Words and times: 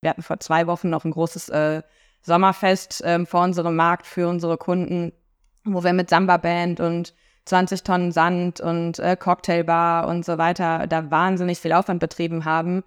Wir 0.00 0.10
hatten 0.10 0.22
vor 0.22 0.40
zwei 0.40 0.66
Wochen 0.66 0.88
noch 0.88 1.04
ein 1.04 1.10
großes 1.10 1.50
äh, 1.50 1.82
Sommerfest 2.22 3.02
äh, 3.02 3.24
vor 3.26 3.42
unserem 3.42 3.76
Markt 3.76 4.06
für 4.06 4.28
unsere 4.28 4.56
Kunden, 4.56 5.12
wo 5.64 5.84
wir 5.84 5.92
mit 5.92 6.08
Samba-Band 6.08 6.80
und 6.80 7.14
20 7.44 7.82
Tonnen 7.82 8.12
Sand 8.12 8.60
und 8.60 8.98
äh, 8.98 9.16
Cocktailbar 9.16 10.08
und 10.08 10.24
so 10.24 10.38
weiter 10.38 10.86
da 10.86 11.10
wahnsinnig 11.10 11.58
viel 11.58 11.72
Aufwand 11.72 12.00
betrieben 12.00 12.44
haben. 12.44 12.82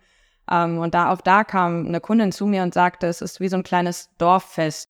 Ähm, 0.49 0.79
und 0.79 0.95
da 0.95 1.11
auch 1.11 1.21
da 1.21 1.43
kam 1.43 1.85
eine 1.85 1.99
Kundin 1.99 2.31
zu 2.31 2.47
mir 2.47 2.63
und 2.63 2.73
sagte, 2.73 3.07
es 3.07 3.21
ist 3.21 3.39
wie 3.39 3.49
so 3.49 3.57
ein 3.57 3.63
kleines 3.63 4.09
Dorffest. 4.17 4.89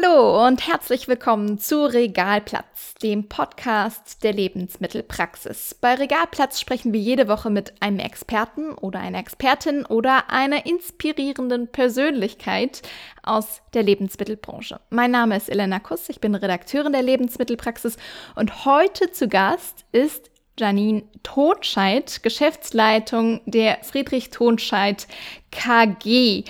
Hallo 0.00 0.46
und 0.46 0.68
herzlich 0.68 1.08
willkommen 1.08 1.58
zu 1.58 1.84
Regalplatz, 1.84 2.94
dem 3.02 3.28
Podcast 3.28 4.22
der 4.22 4.32
Lebensmittelpraxis. 4.32 5.74
Bei 5.80 5.94
Regalplatz 5.94 6.60
sprechen 6.60 6.92
wir 6.92 7.00
jede 7.00 7.26
Woche 7.26 7.50
mit 7.50 7.72
einem 7.80 7.98
Experten 7.98 8.74
oder 8.74 9.00
einer 9.00 9.18
Expertin 9.18 9.84
oder 9.86 10.30
einer 10.30 10.66
inspirierenden 10.66 11.68
Persönlichkeit 11.68 12.82
aus 13.24 13.60
der 13.74 13.82
Lebensmittelbranche. 13.82 14.78
Mein 14.90 15.10
Name 15.10 15.36
ist 15.36 15.48
Elena 15.48 15.80
Kuss, 15.80 16.08
ich 16.08 16.20
bin 16.20 16.34
Redakteurin 16.34 16.92
der 16.92 17.02
Lebensmittelpraxis 17.02 17.96
und 18.36 18.66
heute 18.66 19.10
zu 19.10 19.26
Gast 19.26 19.84
ist 19.90 20.30
Janine 20.58 21.04
Tonscheid, 21.22 22.22
Geschäftsleitung 22.22 23.40
der 23.46 23.78
Friedrich 23.82 24.30
Tonscheid 24.30 25.08
KG. 25.50 26.44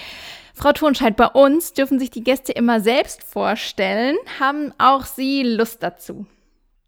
Frau 0.58 0.72
Tonscheid, 0.72 1.16
bei 1.16 1.28
uns 1.28 1.72
dürfen 1.72 2.00
sich 2.00 2.10
die 2.10 2.24
Gäste 2.24 2.50
immer 2.50 2.80
selbst 2.80 3.22
vorstellen. 3.22 4.16
Haben 4.40 4.74
auch 4.78 5.04
Sie 5.04 5.44
Lust 5.44 5.84
dazu? 5.84 6.26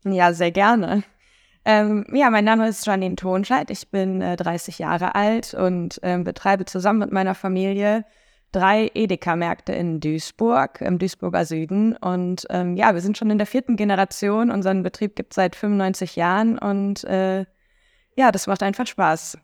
Ja, 0.05 0.33
sehr 0.33 0.51
gerne. 0.51 1.04
Ähm, 1.65 2.04
ja, 2.12 2.30
mein 2.30 2.45
Name 2.45 2.68
ist 2.68 2.85
Janine 2.85 3.15
Tonscheid. 3.15 3.71
Ich 3.71 3.88
bin 3.88 4.23
äh, 4.23 4.37
30 4.37 4.80
Jahre 4.80 5.15
alt 5.15 5.54
und 5.54 6.02
äh, 6.02 6.18
betreibe 6.18 6.65
zusammen 6.65 6.99
mit 6.99 7.12
meiner 7.12 7.37
Familie 7.37 8.04
drei 8.51 8.90
Edeka-Märkte 8.93 9.73
in 9.73 10.01
Duisburg, 10.01 10.80
im 10.80 10.99
Duisburger 10.99 11.45
Süden. 11.45 11.96
Und 11.96 12.46
ähm, 12.51 12.77
ja, 12.77 12.93
wir 12.93 13.01
sind 13.01 13.18
schon 13.18 13.30
in 13.30 13.38
der 13.38 13.46
vierten 13.46 13.77
Generation. 13.77 14.51
Unseren 14.51 14.82
Betrieb 14.82 15.15
gibt 15.15 15.32
es 15.32 15.37
seit 15.37 15.55
95 15.55 16.16
Jahren 16.16 16.59
und 16.59 17.05
äh, 17.05 17.45
ja, 18.16 18.32
das 18.32 18.49
macht 18.49 18.65
einfach 18.65 18.88
Spaß. 18.88 19.38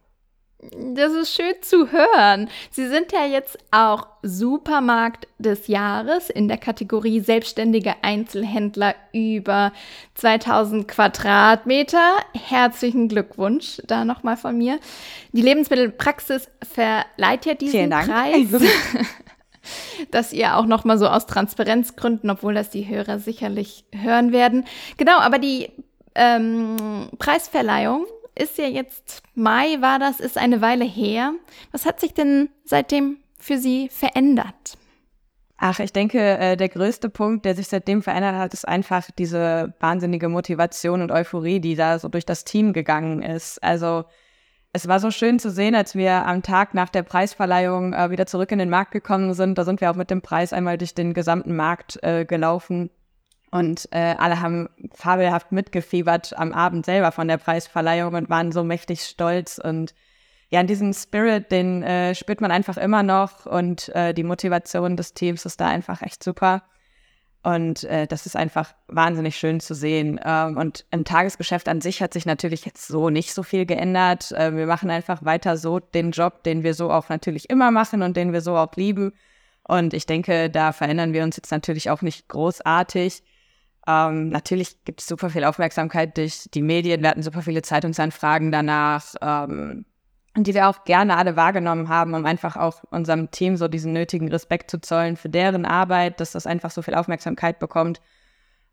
Das 0.59 1.13
ist 1.13 1.35
schön 1.35 1.55
zu 1.61 1.93
hören. 1.93 2.49
Sie 2.71 2.89
sind 2.89 3.13
ja 3.13 3.27
jetzt 3.27 3.59
auch 3.71 4.07
Supermarkt 4.23 5.29
des 5.39 5.67
Jahres 5.67 6.31
in 6.31 6.49
der 6.49 6.57
Kategorie 6.57 7.21
selbstständige 7.21 7.95
Einzelhändler 8.03 8.95
über 9.13 9.73
2000 10.15 10.89
Quadratmeter. 10.89 12.17
Herzlichen 12.33 13.09
Glückwunsch 13.09 13.83
da 13.87 14.07
nochmal 14.07 14.39
von 14.39 14.57
mir. 14.57 14.81
Die 15.33 15.43
Lebensmittelpraxis 15.43 16.49
verleiht 16.63 17.45
ja 17.45 17.55
diesen 17.55 17.91
Preis. 17.91 18.49
dass 20.11 20.33
ihr 20.33 20.57
auch 20.57 20.67
nochmal 20.67 20.97
so 20.97 21.07
aus 21.07 21.27
Transparenzgründen, 21.27 22.31
obwohl 22.31 22.55
das 22.55 22.71
die 22.71 22.87
Hörer 22.89 23.19
sicherlich 23.19 23.85
hören 23.93 24.33
werden. 24.33 24.65
Genau, 24.97 25.19
aber 25.19 25.39
die 25.39 25.71
ähm, 26.15 27.11
Preisverleihung 27.19 28.07
ist 28.37 28.59
ja 28.59 28.67
jetzt 28.67 29.23
Mai, 29.35 29.81
war 29.81 29.99
das, 29.99 30.21
ist 30.21 30.39
eine 30.39 30.61
Weile 30.61 30.85
her. 30.85 31.35
Was 31.73 31.87
hat 31.87 32.01
sich 32.01 32.15
denn 32.15 32.51
seitdem 32.65 33.19
für 33.39 33.59
Sie 33.59 33.89
verändert? 33.89 34.79
Ach, 35.59 35.81
ich 35.81 35.93
denke, 35.93 36.21
äh, 36.21 36.57
der 36.57 36.69
größte 36.69 37.09
Punkt, 37.09 37.47
der 37.47 37.55
sich 37.55 37.69
seitdem 37.69 38.03
verändert 38.03 38.35
hat, 38.35 38.53
ist 38.53 38.69
einfach 38.69 39.09
diese 39.19 39.75
wahnsinnige 39.81 40.29
Motivation 40.29 41.01
und 41.01 41.11
Euphorie, 41.11 41.61
die 41.61 41.75
da 41.75 41.99
so 41.99 42.09
durch 42.09 42.27
das 42.27 42.45
Team 42.45 42.75
gegangen 42.75 43.23
ist. 43.23 43.63
Also 43.63 44.05
es 44.75 44.87
war 44.87 45.01
so 45.01 45.11
schön 45.11 45.39
zu 45.39 45.51
sehen, 45.51 45.75
als 45.75 45.95
wir 45.95 46.27
am 46.27 46.43
Tag 46.43 46.75
nach 46.75 46.91
der 46.91 47.03
Preisverleihung 47.03 47.95
äh, 47.95 48.11
wieder 48.11 48.27
zurück 48.27 48.53
in 48.53 48.59
den 48.59 48.69
Markt 48.69 48.91
gekommen 48.91 49.33
sind. 49.33 49.57
Da 49.57 49.65
sind 49.65 49.81
wir 49.81 49.91
auch 49.91 49.97
mit 49.97 50.11
dem 50.11 50.21
Preis 50.21 50.53
einmal 50.53 50.77
durch 50.77 50.95
den 50.95 51.15
gesamten 51.15 51.57
Markt 51.57 51.99
äh, 52.03 52.27
gelaufen. 52.27 52.91
Und 53.51 53.89
äh, 53.93 54.15
alle 54.19 54.41
haben 54.41 54.69
fabelhaft 54.93 55.53
mitgefiebert 55.53 56.37
am 56.37 56.53
Abend 56.53 56.85
selber 56.85 57.13
von 57.13 57.29
der 57.29 57.39
Preisverleihung 57.39 58.15
und 58.15 58.29
waren 58.29 58.53
so 58.53 58.65
mächtig 58.65 59.03
stolz. 59.03 59.59
Und 59.59 59.95
ja, 60.51 60.61
in 60.61 60.67
diesem 60.67 60.93
Spirit, 60.93 61.51
den 61.51 61.83
äh, 61.83 62.15
spürt 62.15 62.41
man 62.41 62.51
einfach 62.51 62.77
immer 62.77 63.03
noch. 63.03 63.47
Und 63.47 63.89
äh, 63.91 64.13
die 64.15 64.25
Motivation 64.25 64.97
des 64.97 65.15
Teams 65.15 65.47
ist 65.47 65.61
da 65.61 65.69
einfach 65.69 66.03
echt 66.03 66.23
super. 66.23 66.63
Und 67.47 67.85
äh, 67.85 68.09
das 68.09 68.27
ist 68.27 68.35
einfach 68.35 68.75
wahnsinnig 68.89 69.37
schön 69.37 69.61
zu 69.61 69.73
sehen. 69.75 70.19
Ähm, 70.25 70.57
und 70.57 70.85
im 70.91 71.05
Tagesgeschäft 71.05 71.69
an 71.69 71.81
sich 71.81 72.03
hat 72.03 72.13
sich 72.13 72.27
natürlich 72.27 72.65
jetzt 72.65 72.89
so 72.89 73.09
nicht 73.09 73.33
so 73.33 73.45
viel 73.45 73.67
geändert. 73.67 74.33
Äh, 74.33 74.57
wir 74.57 74.67
machen 74.67 74.91
einfach 74.91 75.25
weiter 75.25 75.57
so 75.57 75.79
den 75.79 76.11
Job, 76.11 76.43
den 76.43 76.65
wir 76.65 76.75
so 76.75 76.91
auch 76.91 77.09
natürlich 77.09 77.49
immer 77.49 77.71
machen 77.71 78.03
und 78.03 78.17
den 78.17 78.33
wir 78.33 78.41
so 78.41 78.57
auch 78.57 78.75
lieben. 78.75 79.13
Und 79.63 79.95
ich 79.95 80.07
denke, 80.07 80.51
da 80.51 80.73
verändern 80.73 81.13
wir 81.13 81.23
uns 81.23 81.37
jetzt 81.37 81.53
natürlich 81.53 81.89
auch 81.89 82.03
nicht 82.03 82.27
großartig. 82.29 83.23
Ähm, 83.87 84.31
natürlich 84.31 84.85
gibt 84.85 85.01
es 85.01 85.07
super 85.07 85.31
viel 85.31 85.45
Aufmerksamkeit 85.45 86.17
durch 86.17 86.49
die 86.53 86.63
Medien. 86.63 87.03
Wir 87.03 87.11
hatten 87.11 87.23
super 87.23 87.43
viele 87.43 87.63
Zeitungsanfragen 87.63 88.51
danach, 88.51 89.15
ähm, 89.21 89.87
die 90.37 90.55
wir 90.55 90.69
auch 90.69 90.85
gerne 90.85 91.17
alle 91.17 91.37
wahrgenommen 91.37 91.89
haben, 91.89 92.15
um 92.15 92.27
einfach 92.27 92.57
auch 92.57 92.83
unserem 92.91 93.31
Team 93.31 93.57
so 93.57 93.69
diesen 93.69 93.93
nötigen 93.93 94.29
Respekt 94.29 94.71
zu 94.71 94.81
zollen 94.81 95.17
für 95.17 95.29
deren 95.29 95.65
Arbeit, 95.65 96.21
dass 96.21 96.33
das 96.33 96.47
einfach 96.47 96.71
so 96.71 96.83
viel 96.83 96.95
Aufmerksamkeit 96.95 97.59
bekommt. 97.59 98.01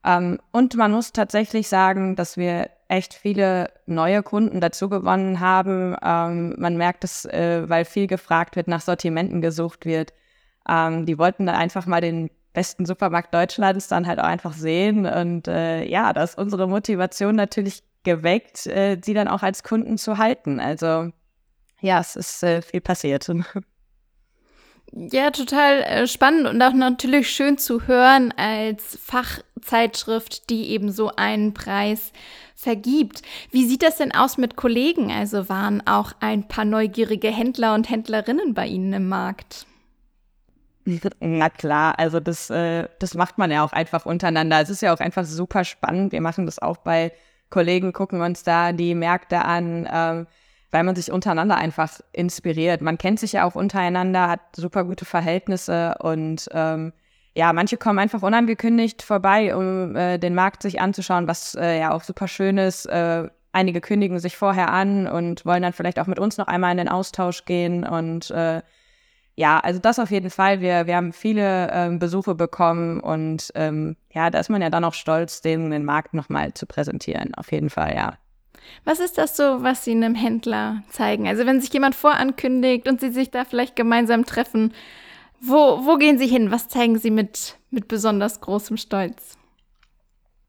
Ähm, 0.04 0.40
und 0.52 0.76
man 0.76 0.92
muss 0.92 1.14
tatsächlich 1.14 1.68
sagen, 1.70 2.16
dass 2.16 2.36
wir 2.36 2.70
echt 2.88 3.14
viele 3.14 3.72
neue 3.86 4.24
Kunden 4.24 4.62
dazu 4.62 4.90
gewonnen 4.90 5.40
haben. 5.40 5.96
Ähm, 6.04 6.56
man 6.58 6.76
merkt 6.76 7.04
es, 7.04 7.26
äh, 7.26 7.68
weil 7.70 7.86
viel 7.86 8.08
gefragt 8.08 8.56
wird, 8.56 8.68
nach 8.68 8.82
Sortimenten 8.82 9.42
gesucht 9.42 9.86
wird. 9.86 10.14
Ähm, 10.68 11.06
die 11.06 11.18
wollten 11.18 11.46
da 11.46 11.54
einfach 11.54 11.86
mal 11.86 12.02
den 12.02 12.30
besten 12.54 12.86
Supermarkt 12.86 13.34
Deutschlands 13.34 13.88
dann 13.88 14.08
halt 14.08 14.20
auch 14.20 14.26
einfach 14.26 14.54
sehen. 14.54 15.06
Und 15.06 15.48
äh, 15.48 15.86
ja, 15.86 16.14
da 16.14 16.24
ist 16.24 16.38
unsere 16.38 16.68
Motivation 16.68 17.36
natürlich 17.36 17.84
geweckt, 18.04 18.68
äh, 18.68 18.98
sie 19.04 19.14
dann 19.14 19.28
auch 19.28 19.44
als 19.44 19.64
Kunden 19.64 19.98
zu 19.98 20.18
halten. 20.18 20.60
Also 20.60 21.12
ja, 21.82 22.00
es 22.00 22.16
ist 22.16 22.44
äh, 22.44 22.62
viel 22.62 22.82
passiert. 22.82 23.30
Ja, 24.96 25.32
total 25.32 25.82
äh, 25.82 26.08
spannend 26.08 26.46
und 26.46 26.62
auch 26.62 26.74
natürlich 26.74 27.28
schön 27.28 27.58
zu 27.58 27.88
hören 27.88 28.32
als 28.38 29.00
Fachzeitschrift, 29.02 30.52
die 30.52 30.70
eben 30.70 30.92
so 30.92 31.10
einen 31.16 31.56
Preis 31.56 32.12
vergibt. 32.56 33.24
Wie 33.50 33.66
sieht 33.66 33.82
das 33.82 33.98
denn 33.98 34.14
aus 34.14 34.38
mit 34.38 34.56
Kollegen? 34.56 35.12
Also 35.12 35.50
waren 35.50 35.86
auch 35.88 36.12
ein 36.20 36.48
paar 36.48 36.66
neugierige 36.66 37.30
Händler 37.30 37.74
und 37.74 37.90
Händlerinnen 37.90 38.54
bei 38.54 38.68
Ihnen 38.68 38.94
im 38.94 39.10
Markt? 39.10 39.66
Na 41.20 41.50
klar, 41.50 41.98
also 41.98 42.20
das, 42.20 42.50
äh, 42.50 42.88
das 43.00 43.14
macht 43.14 43.38
man 43.38 43.52
ja 43.52 43.64
auch 43.64 43.74
einfach 43.74 44.06
untereinander. 44.06 44.62
Es 44.62 44.70
ist 44.70 44.82
ja 44.82 44.94
auch 44.94 45.00
einfach 45.00 45.26
super 45.26 45.64
spannend. 45.64 46.12
Wir 46.12 46.22
machen 46.22 46.46
das 46.46 46.60
auch 46.60 46.78
bei 46.78 47.12
Kollegen, 47.50 47.94
gucken 47.94 48.22
uns 48.22 48.44
da 48.44 48.74
die 48.74 48.96
Märkte 48.96 49.46
an, 49.46 49.88
ähm, 49.92 50.28
weil 50.72 50.84
man 50.84 50.96
sich 50.96 51.12
untereinander 51.12 51.56
einfach 51.56 52.00
inspiriert. 52.12 52.82
Man 52.82 52.98
kennt 52.98 53.20
sich 53.20 53.34
ja 53.34 53.46
auch 53.46 53.56
untereinander, 53.56 54.28
hat 54.28 54.42
super 54.56 54.84
gute 54.84 55.06
Verhältnisse 55.06 55.96
und 56.00 56.50
ähm, 56.52 56.94
ja, 57.36 57.54
manche 57.54 57.78
kommen 57.78 58.00
einfach 58.00 58.22
unangekündigt 58.22 59.02
vorbei, 59.04 59.56
um 59.56 59.96
äh, 59.96 60.18
den 60.18 60.36
Markt 60.36 60.62
sich 60.64 60.82
anzuschauen, 60.82 61.28
was 61.28 61.56
äh, 61.56 61.80
ja 61.80 61.92
auch 61.92 62.04
super 62.04 62.28
schön 62.28 62.58
ist. 62.58 62.86
Äh, 62.88 63.30
einige 63.52 63.82
kündigen 63.82 64.20
sich 64.20 64.36
vorher 64.36 64.72
an 64.72 65.08
und 65.08 65.46
wollen 65.46 65.62
dann 65.64 65.74
vielleicht 65.74 66.00
auch 66.00 66.08
mit 66.08 66.20
uns 66.20 66.38
noch 66.38 66.48
einmal 66.48 66.72
in 66.72 66.78
den 66.78 66.90
Austausch 66.90 67.46
gehen 67.46 67.86
und 67.86 68.32
äh, 68.32 68.62
ja, 69.36 69.60
also 69.60 69.80
das 69.80 70.00
auf 70.00 70.12
jeden 70.12 70.30
Fall. 70.30 70.62
Wir, 70.62 70.86
wir 70.86 70.96
haben 70.96 71.12
viele 71.12 71.72
ähm, 71.72 72.00
Besuche 72.00 72.36
bekommen 72.36 73.00
und 73.00 73.52
ähm, 73.56 73.96
ja, 74.12 74.30
da 74.30 74.40
ist 74.40 74.50
man 74.50 74.62
ja 74.62 74.70
dann 74.70 74.84
auch 74.84 74.94
stolz, 74.94 75.42
den, 75.42 75.72
den 75.72 75.86
Markt 75.86 76.14
nochmal 76.14 76.54
zu 76.54 76.66
präsentieren. 76.66 77.34
Auf 77.36 77.52
jeden 77.52 77.70
Fall, 77.70 77.96
ja. 77.96 78.18
Was 78.86 79.00
ist 79.00 79.18
das 79.18 79.36
so, 79.36 79.64
was 79.64 79.84
Sie 79.84 79.92
einem 79.92 80.16
Händler 80.16 80.84
zeigen? 80.90 81.28
Also 81.28 81.46
wenn 81.46 81.62
sich 81.62 81.74
jemand 81.74 81.96
vorankündigt 81.96 82.88
und 82.88 83.02
Sie 83.02 83.12
sich 83.12 83.32
da 83.32 83.44
vielleicht 83.44 83.76
gemeinsam 83.76 84.26
treffen, 84.26 84.74
wo, 85.42 85.86
wo 85.86 85.98
gehen 85.98 86.18
Sie 86.18 86.28
hin? 86.28 86.52
Was 86.52 86.70
zeigen 86.70 86.98
Sie 86.98 87.12
mit, 87.12 87.58
mit 87.72 87.88
besonders 87.88 88.40
großem 88.40 88.78
Stolz? 88.78 89.38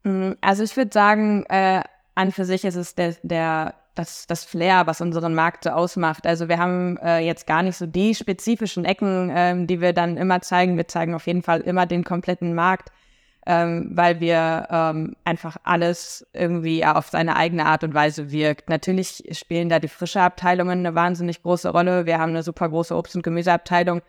Mm, 0.05 0.33
also 0.41 0.63
ich 0.63 0.77
würde 0.77 0.93
sagen, 0.93 1.45
äh, 1.49 1.83
an 2.15 2.33
für 2.33 2.45
sich 2.45 2.65
ist 2.65 2.77
es 2.77 2.95
der, 2.95 3.17
der 3.23 3.75
das, 3.95 4.27
das 4.27 4.45
Flair, 4.45 4.87
was 4.87 5.01
unseren 5.01 5.35
Markt 5.35 5.65
so 5.65 5.71
ausmacht. 5.71 6.27
Also 6.27 6.49
wir 6.49 6.59
haben 6.59 6.97
äh, 6.99 7.21
jetzt 7.21 7.47
gar 7.47 7.63
nicht 7.63 7.77
so 7.77 7.87
die 7.87 8.15
spezifischen 8.15 8.85
Ecken, 8.85 9.31
ähm, 9.35 9.67
die 9.67 9.81
wir 9.81 9.93
dann 9.93 10.17
immer 10.17 10.41
zeigen. 10.41 10.77
Wir 10.77 10.89
zeigen 10.89 11.15
auf 11.15 11.27
jeden 11.27 11.43
Fall 11.43 11.61
immer 11.61 11.87
den 11.87 12.05
kompletten 12.05 12.55
Markt, 12.55 12.91
ähm, 13.47 13.91
weil 13.93 14.21
wir 14.21 14.67
ähm, 14.71 15.17
einfach 15.25 15.57
alles 15.65 16.27
irgendwie 16.33 16.85
auf 16.85 17.09
seine 17.09 17.37
eigene 17.37 17.67
Art 17.67 17.85
und 17.85 17.95
Weise 17.95 18.31
wirkt. 18.31 18.69
Natürlich 18.69 19.25
spielen 19.33 19.69
da 19.69 19.79
die 19.79 19.89
frische 19.89 20.21
Abteilungen 20.21 20.81
eine 20.81 20.95
wahnsinnig 20.95 21.43
große 21.43 21.69
Rolle. 21.69 22.07
Wir 22.07 22.19
haben 22.19 22.31
eine 22.31 22.43
super 22.43 22.69
große 22.69 22.95
Obst- 22.95 23.17
und 23.17 23.23
Gemüseabteilung, 23.23 24.03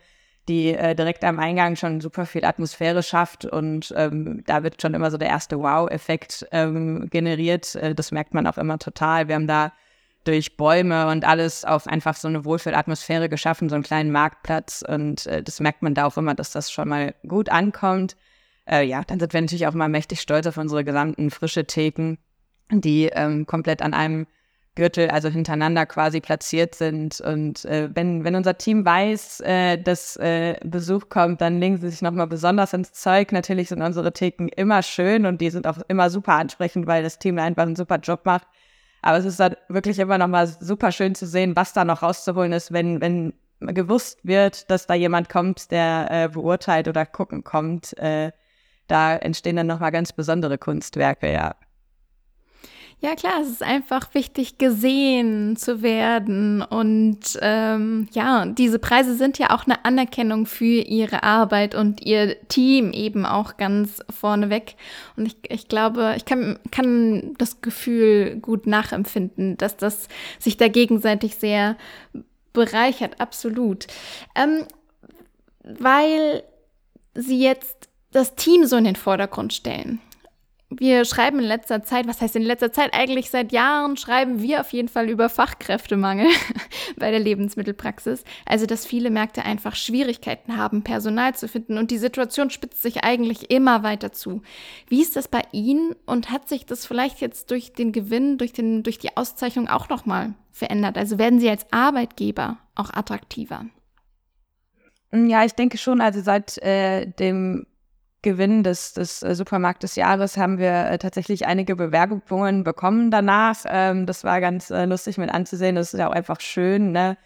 die 0.48 0.74
äh, 0.74 0.94
direkt 0.94 1.24
am 1.24 1.38
Eingang 1.38 1.76
schon 1.76 2.00
super 2.00 2.26
viel 2.26 2.44
Atmosphäre 2.44 3.02
schafft 3.02 3.44
und 3.44 3.92
ähm, 3.96 4.42
da 4.46 4.62
wird 4.62 4.80
schon 4.80 4.94
immer 4.94 5.10
so 5.10 5.18
der 5.18 5.28
erste 5.28 5.58
Wow-Effekt 5.58 6.46
ähm, 6.52 7.08
generiert. 7.10 7.74
Äh, 7.74 7.94
das 7.94 8.12
merkt 8.12 8.34
man 8.34 8.46
auch 8.46 8.58
immer 8.58 8.78
total. 8.78 9.28
Wir 9.28 9.34
haben 9.34 9.48
da 9.48 9.72
durch 10.24 10.56
Bäume 10.56 11.08
und 11.08 11.24
alles 11.24 11.64
auf 11.64 11.86
einfach 11.86 12.16
so 12.16 12.28
eine 12.28 12.44
Wohlfühlatmosphäre 12.44 13.28
geschaffen, 13.28 13.68
so 13.68 13.74
einen 13.74 13.84
kleinen 13.84 14.10
Marktplatz 14.10 14.84
und 14.86 15.26
äh, 15.26 15.42
das 15.42 15.60
merkt 15.60 15.82
man 15.82 15.94
da 15.94 16.06
auch 16.06 16.16
immer, 16.16 16.34
dass 16.34 16.52
das 16.52 16.70
schon 16.70 16.88
mal 16.88 17.14
gut 17.26 17.48
ankommt. 17.48 18.16
Äh, 18.68 18.84
ja, 18.84 19.02
dann 19.04 19.20
sind 19.20 19.32
wir 19.32 19.40
natürlich 19.40 19.66
auch 19.66 19.74
mal 19.74 19.88
mächtig 19.88 20.20
stolz 20.20 20.46
auf 20.46 20.56
unsere 20.56 20.84
gesamten 20.84 21.30
frische 21.30 21.64
Theken, 21.66 22.18
die 22.70 23.06
ähm, 23.06 23.46
komplett 23.46 23.82
an 23.82 23.94
einem 23.94 24.26
Gürtel, 24.76 25.10
also 25.10 25.28
hintereinander 25.28 25.86
quasi 25.86 26.20
platziert 26.20 26.76
sind. 26.76 27.20
Und 27.20 27.64
äh, 27.64 27.88
wenn, 27.92 28.22
wenn 28.22 28.36
unser 28.36 28.56
Team 28.56 28.84
weiß, 28.84 29.40
äh, 29.40 29.78
dass 29.78 30.16
äh, 30.16 30.56
Besuch 30.64 31.08
kommt, 31.08 31.40
dann 31.40 31.58
legen 31.58 31.78
sie 31.78 31.88
sich 31.88 32.02
nochmal 32.02 32.28
besonders 32.28 32.72
ins 32.72 32.92
Zeug. 32.92 33.32
Natürlich 33.32 33.70
sind 33.70 33.82
unsere 33.82 34.12
Theken 34.12 34.48
immer 34.48 34.82
schön 34.82 35.26
und 35.26 35.40
die 35.40 35.50
sind 35.50 35.66
auch 35.66 35.78
immer 35.88 36.10
super 36.10 36.34
ansprechend, 36.34 36.86
weil 36.86 37.02
das 37.02 37.18
Team 37.18 37.38
einfach 37.38 37.64
einen 37.64 37.76
super 37.76 37.96
Job 37.98 38.20
macht. 38.24 38.46
Aber 39.02 39.18
es 39.18 39.24
ist 39.24 39.40
dann 39.40 39.56
wirklich 39.68 39.98
immer 39.98 40.18
nochmal 40.18 40.46
super 40.46 40.92
schön 40.92 41.14
zu 41.14 41.26
sehen, 41.26 41.56
was 41.56 41.72
da 41.72 41.84
noch 41.84 42.02
rauszuholen 42.02 42.52
ist, 42.52 42.72
wenn, 42.72 43.00
wenn 43.00 43.32
gewusst 43.60 44.20
wird, 44.22 44.70
dass 44.70 44.86
da 44.86 44.94
jemand 44.94 45.28
kommt, 45.28 45.70
der 45.70 46.08
äh, 46.10 46.28
beurteilt 46.28 46.88
oder 46.88 47.06
gucken 47.06 47.42
kommt. 47.42 47.96
Äh, 47.98 48.32
da 48.86 49.16
entstehen 49.16 49.56
dann 49.56 49.66
nochmal 49.66 49.92
ganz 49.92 50.12
besondere 50.12 50.58
Kunstwerke, 50.58 51.32
ja. 51.32 51.54
Ja, 53.00 53.14
klar, 53.14 53.42
es 53.42 53.48
ist 53.48 53.62
einfach 53.62 54.14
wichtig, 54.14 54.56
gesehen 54.56 55.56
zu 55.56 55.82
werden. 55.82 56.62
Und 56.62 57.38
ähm, 57.42 58.08
ja, 58.12 58.46
diese 58.46 58.78
Preise 58.78 59.14
sind 59.16 59.38
ja 59.38 59.50
auch 59.50 59.66
eine 59.66 59.84
Anerkennung 59.84 60.46
für 60.46 60.64
ihre 60.64 61.22
Arbeit 61.22 61.74
und 61.74 62.00
ihr 62.00 62.36
Team 62.48 62.92
eben 62.92 63.26
auch 63.26 63.58
ganz 63.58 64.02
vorneweg. 64.08 64.76
Und 65.14 65.26
ich, 65.26 65.36
ich 65.50 65.68
glaube, 65.68 66.14
ich 66.16 66.24
kann, 66.24 66.58
kann 66.70 67.34
das 67.36 67.60
Gefühl 67.60 68.36
gut 68.40 68.66
nachempfinden, 68.66 69.58
dass 69.58 69.76
das 69.76 70.08
sich 70.38 70.56
da 70.56 70.68
gegenseitig 70.68 71.36
sehr 71.36 71.76
bereichert, 72.54 73.20
absolut. 73.20 73.86
Ähm, 74.34 74.64
weil 75.62 76.44
sie 77.14 77.40
jetzt 77.42 77.90
das 78.12 78.36
Team 78.36 78.64
so 78.64 78.76
in 78.76 78.84
den 78.84 78.96
Vordergrund 78.96 79.52
stellen 79.52 80.00
wir 80.68 81.04
schreiben 81.04 81.38
in 81.38 81.44
letzter 81.44 81.84
Zeit, 81.84 82.08
was 82.08 82.20
heißt 82.20 82.34
in 82.34 82.42
letzter 82.42 82.72
Zeit? 82.72 82.92
Eigentlich 82.92 83.30
seit 83.30 83.52
Jahren 83.52 83.96
schreiben 83.96 84.42
wir 84.42 84.60
auf 84.60 84.72
jeden 84.72 84.88
Fall 84.88 85.08
über 85.08 85.28
Fachkräftemangel 85.28 86.26
bei 86.96 87.12
der 87.12 87.20
Lebensmittelpraxis. 87.20 88.24
Also, 88.44 88.66
dass 88.66 88.84
viele 88.84 89.10
Märkte 89.10 89.44
einfach 89.44 89.76
Schwierigkeiten 89.76 90.56
haben, 90.56 90.82
Personal 90.82 91.36
zu 91.36 91.46
finden 91.46 91.78
und 91.78 91.92
die 91.92 91.98
Situation 91.98 92.50
spitzt 92.50 92.82
sich 92.82 93.04
eigentlich 93.04 93.50
immer 93.50 93.84
weiter 93.84 94.10
zu. 94.10 94.42
Wie 94.88 95.02
ist 95.02 95.14
das 95.14 95.28
bei 95.28 95.42
Ihnen 95.52 95.94
und 96.04 96.30
hat 96.30 96.48
sich 96.48 96.66
das 96.66 96.84
vielleicht 96.84 97.20
jetzt 97.20 97.52
durch 97.52 97.72
den 97.72 97.92
Gewinn, 97.92 98.36
durch, 98.36 98.52
den, 98.52 98.82
durch 98.82 98.98
die 98.98 99.16
Auszeichnung 99.16 99.68
auch 99.68 99.88
nochmal 99.88 100.34
verändert? 100.50 100.98
Also 100.98 101.16
werden 101.16 101.38
Sie 101.38 101.48
als 101.48 101.72
Arbeitgeber 101.72 102.58
auch 102.74 102.92
attraktiver? 102.92 103.66
Ja, 105.12 105.44
ich 105.44 105.52
denke 105.52 105.78
schon. 105.78 106.00
Also 106.00 106.20
seit 106.22 106.58
äh, 106.58 107.06
dem 107.06 107.66
Gewinn 108.26 108.64
des, 108.64 108.92
des 108.92 109.22
äh, 109.22 109.36
Supermarkt 109.36 109.84
des 109.84 109.94
Jahres 109.94 110.36
haben 110.36 110.58
wir 110.58 110.90
äh, 110.90 110.98
tatsächlich 110.98 111.46
einige 111.46 111.76
Bewerbungen 111.76 112.64
bekommen 112.64 113.12
danach. 113.12 113.58
Ähm, 113.66 114.04
das 114.04 114.24
war 114.24 114.40
ganz 114.40 114.70
äh, 114.70 114.84
lustig 114.84 115.16
mit 115.16 115.32
anzusehen. 115.32 115.76
Das 115.76 115.94
ist 115.94 116.00
ja 116.00 116.08
auch 116.08 116.12
einfach 116.12 116.40
schön. 116.40 116.90
Ne? 116.90 117.16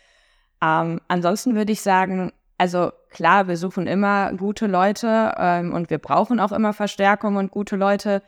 Ähm, 0.63 1.01
ansonsten 1.09 1.55
würde 1.55 1.73
ich 1.73 1.81
sagen, 1.81 2.33
also 2.59 2.93
klar, 3.09 3.49
wir 3.49 3.57
suchen 3.57 3.87
immer 3.87 4.35
gute 4.35 4.67
Leute 4.67 5.33
ähm, 5.39 5.73
und 5.73 5.89
wir 5.89 5.97
brauchen 5.97 6.39
auch 6.39 6.53
immer 6.53 6.75
Verstärkung 6.75 7.37
und 7.37 7.51
gute 7.51 7.77
Leute. 7.77 8.23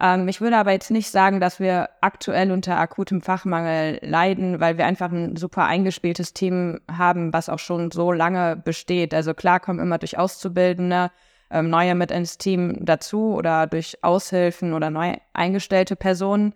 Ähm, 0.00 0.28
ich 0.28 0.40
würde 0.40 0.58
aber 0.58 0.70
jetzt 0.70 0.92
nicht 0.92 1.10
sagen, 1.10 1.40
dass 1.40 1.58
wir 1.58 1.88
aktuell 2.02 2.52
unter 2.52 2.78
akutem 2.78 3.20
Fachmangel 3.20 3.98
leiden, 4.00 4.60
weil 4.60 4.78
wir 4.78 4.86
einfach 4.86 5.10
ein 5.10 5.34
super 5.34 5.64
eingespieltes 5.64 6.34
Team 6.34 6.78
haben, 6.88 7.32
was 7.32 7.48
auch 7.48 7.58
schon 7.58 7.90
so 7.90 8.12
lange 8.12 8.54
besteht. 8.54 9.12
Also 9.12 9.34
klar 9.34 9.58
kommen 9.58 9.80
immer 9.80 9.98
durch 9.98 10.18
Auszubildende 10.18 11.10
ähm, 11.52 11.70
neue 11.70 11.94
mit 11.94 12.10
ins 12.10 12.38
Team 12.38 12.78
dazu 12.80 13.34
oder 13.34 13.66
durch 13.66 14.02
Aushilfen 14.02 14.72
oder 14.72 14.90
neu 14.90 15.16
eingestellte 15.34 15.94
Personen. 15.94 16.54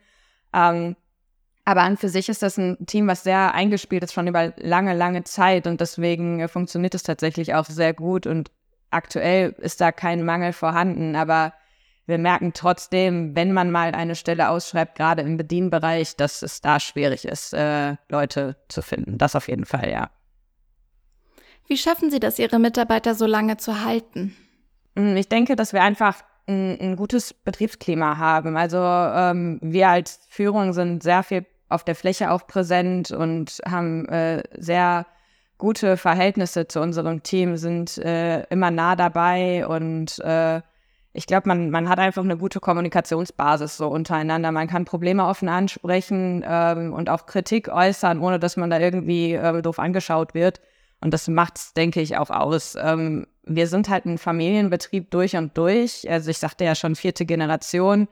Ähm, 0.52 0.96
aber 1.64 1.82
an 1.82 1.96
für 1.96 2.08
sich 2.08 2.28
ist 2.28 2.43
das 2.43 2.56
ein 2.56 2.87
Team, 2.87 3.08
was 3.08 3.25
sehr 3.25 3.52
eingespielt 3.54 4.04
ist, 4.04 4.14
schon 4.14 4.28
über 4.28 4.54
lange, 4.56 4.94
lange 4.94 5.25
Zeit 5.25 5.66
und 5.66 5.81
deswegen 5.81 6.40
äh, 6.40 6.48
funktioniert 6.48 6.94
es 6.94 7.02
tatsächlich 7.02 7.54
auch 7.54 7.66
sehr 7.66 7.93
gut 7.93 8.26
und 8.26 8.50
aktuell 8.90 9.54
ist 9.58 9.81
da 9.81 9.93
kein 9.93 10.25
Mangel 10.25 10.52
vorhanden, 10.52 11.16
aber 11.16 11.52
wir 12.06 12.19
merken 12.19 12.52
trotzdem, 12.54 13.34
wenn 13.34 13.52
man 13.52 13.72
mal 13.72 13.92
eine 13.92 14.14
Stelle 14.14 14.49
ausschreibt, 14.49 14.94
gerade 14.96 15.22
im 15.22 15.37
Bedienbereich, 15.37 16.16
dass 16.16 16.42
es 16.42 16.60
da 16.60 16.78
schwierig 16.78 17.25
ist, 17.25 17.52
äh, 17.52 17.96
Leute 18.08 18.56
zu 18.69 18.81
finden. 18.81 19.19
Das 19.19 19.34
auf 19.34 19.49
jeden 19.49 19.64
Fall, 19.64 19.90
ja. 19.90 20.10
Wie 21.66 21.76
schaffen 21.76 22.12
Sie 22.12 22.20
das, 22.20 22.38
Ihre 22.38 22.60
Mitarbeiter 22.60 23.16
so 23.16 23.26
lange 23.26 23.56
zu 23.56 23.84
halten? 23.84 24.37
Hm, 24.96 25.16
ich 25.16 25.28
denke, 25.28 25.56
dass 25.56 25.72
wir 25.72 25.82
einfach 25.82 26.22
ein, 26.46 26.78
ein 26.81 26.96
gutes 26.96 27.34
Betriebsklima 27.34 28.19
haben. 28.19 28.56
Also 28.56 28.78
ähm, 28.78 29.58
wir 29.62 29.88
als 29.88 30.20
Führung 30.28 30.72
sind 30.72 31.02
sehr 31.02 31.22
viel 31.22 31.44
auf 31.69 31.84
der 31.84 31.94
Fläche 31.94 32.31
auch 32.31 32.46
präsent 32.46 33.10
und 33.10 33.60
haben 33.69 34.08
äh, 34.08 34.43
sehr 34.56 35.06
gute 35.58 35.96
Verhältnisse 35.96 36.69
zu 36.69 36.81
unserem 36.81 37.22
Team, 37.22 37.56
sind 37.56 37.98
äh, 37.98 38.43
immer 38.44 38.70
nah 38.70 38.94
dabei 38.94 39.66
und 39.66 40.19
äh, 40.20 40.60
ich 41.12 41.26
glaube, 41.26 41.49
man, 41.49 41.70
man 41.70 41.88
hat 41.88 41.99
einfach 41.99 42.22
eine 42.22 42.37
gute 42.37 42.60
Kommunikationsbasis 42.60 43.78
so 43.78 43.88
untereinander. 43.88 44.52
Man 44.52 44.69
kann 44.69 44.84
Probleme 44.84 45.25
offen 45.26 45.49
ansprechen 45.49 46.44
ähm, 46.46 46.92
und 46.92 47.08
auch 47.08 47.25
Kritik 47.25 47.69
äußern, 47.69 48.20
ohne 48.20 48.38
dass 48.38 48.58
man 48.58 48.69
da 48.69 48.78
irgendwie 48.78 49.32
äh, 49.32 49.62
doof 49.62 49.78
angeschaut 49.78 50.34
wird. 50.34 50.60
Und 51.00 51.12
das 51.12 51.28
macht 51.28 51.58
es, 51.58 51.75
denke 51.75 52.00
ich, 52.00 52.16
auch 52.16 52.31
aus. 52.31 52.76
Ähm, 52.81 53.26
wir 53.44 53.66
sind 53.69 53.88
halt 53.88 54.06
ein 54.06 54.19
Familienbetrieb 54.19 55.10
durch 55.10 55.37
und 55.37 55.56
durch. 55.56 56.10
Also 56.10 56.31
ich 56.31 56.38
sagte 56.38 56.64
ja 56.64 56.75
schon 56.75 56.96
vierte 56.96 57.26
Generation. 57.26 58.08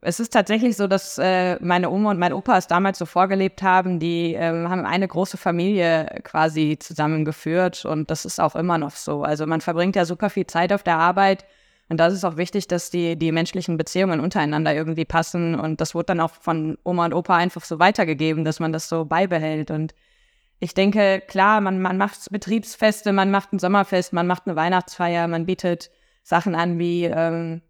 Es 0.00 0.20
ist 0.20 0.32
tatsächlich 0.32 0.76
so, 0.76 0.86
dass 0.86 1.18
äh, 1.18 1.58
meine 1.60 1.90
Oma 1.90 2.12
und 2.12 2.20
mein 2.20 2.32
Opa 2.32 2.56
es 2.56 2.68
damals 2.68 2.98
so 2.98 3.06
vorgelebt 3.06 3.62
haben. 3.62 3.98
Die 3.98 4.34
äh, 4.34 4.66
haben 4.66 4.86
eine 4.86 5.08
große 5.08 5.36
Familie 5.36 6.20
quasi 6.22 6.78
zusammengeführt 6.78 7.84
und 7.84 8.08
das 8.10 8.24
ist 8.24 8.40
auch 8.40 8.54
immer 8.54 8.78
noch 8.78 8.92
so. 8.92 9.24
Also 9.24 9.46
man 9.46 9.60
verbringt 9.60 9.96
ja 9.96 10.04
super 10.04 10.30
viel 10.30 10.46
Zeit 10.46 10.72
auf 10.72 10.84
der 10.84 10.98
Arbeit 10.98 11.44
und 11.88 11.98
das 11.98 12.12
ist 12.12 12.24
auch 12.24 12.36
wichtig, 12.36 12.68
dass 12.68 12.90
die, 12.90 13.16
die 13.16 13.32
menschlichen 13.32 13.76
Beziehungen 13.76 14.20
untereinander 14.20 14.72
irgendwie 14.74 15.04
passen 15.04 15.58
und 15.58 15.80
das 15.80 15.94
wurde 15.94 16.06
dann 16.06 16.20
auch 16.20 16.30
von 16.30 16.78
Oma 16.84 17.06
und 17.06 17.14
Opa 17.14 17.36
einfach 17.36 17.64
so 17.64 17.80
weitergegeben, 17.80 18.44
dass 18.44 18.60
man 18.60 18.72
das 18.72 18.88
so 18.88 19.04
beibehält 19.04 19.72
und 19.72 19.94
ich 20.60 20.74
denke, 20.74 21.22
klar, 21.26 21.60
man, 21.60 21.80
man 21.80 21.96
macht 21.96 22.30
Betriebsfeste, 22.30 23.12
man 23.12 23.30
macht 23.30 23.52
ein 23.52 23.58
Sommerfest, 23.58 24.12
man 24.12 24.26
macht 24.26 24.46
eine 24.46 24.56
Weihnachtsfeier, 24.56 25.28
man 25.28 25.46
bietet 25.46 25.90
Sachen 26.22 26.54
an 26.54 26.78
wie 26.78 27.04
ähm, 27.04 27.62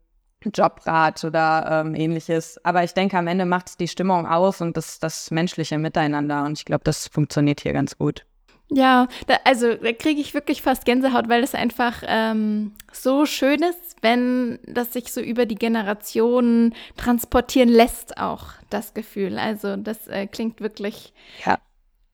Jobrat 0.42 1.22
oder 1.24 1.84
ähm, 1.84 1.94
ähnliches. 1.94 2.64
Aber 2.64 2.84
ich 2.84 2.94
denke, 2.94 3.18
am 3.18 3.26
Ende 3.26 3.44
macht 3.44 3.68
es 3.68 3.76
die 3.76 3.88
Stimmung 3.88 4.26
aus 4.26 4.60
und 4.60 4.76
das, 4.76 4.98
das 4.98 5.30
menschliche 5.30 5.78
Miteinander. 5.78 6.44
Und 6.44 6.58
ich 6.58 6.64
glaube, 6.64 6.84
das 6.84 7.08
funktioniert 7.08 7.60
hier 7.60 7.72
ganz 7.72 7.98
gut. 7.98 8.24
Ja, 8.70 9.08
da, 9.26 9.36
also 9.44 9.74
da 9.74 9.92
kriege 9.92 10.20
ich 10.20 10.34
wirklich 10.34 10.60
fast 10.60 10.84
Gänsehaut, 10.84 11.28
weil 11.28 11.42
es 11.42 11.54
einfach 11.54 12.02
ähm, 12.06 12.72
so 12.92 13.24
schön 13.24 13.62
ist, 13.62 13.96
wenn 14.02 14.58
das 14.66 14.92
sich 14.92 15.12
so 15.12 15.20
über 15.22 15.46
die 15.46 15.54
Generationen 15.54 16.74
transportieren 16.96 17.70
lässt, 17.70 18.18
auch 18.18 18.44
das 18.68 18.92
Gefühl. 18.92 19.38
Also 19.38 19.76
das 19.76 20.06
äh, 20.08 20.26
klingt 20.26 20.60
wirklich 20.60 21.14
ja. 21.46 21.58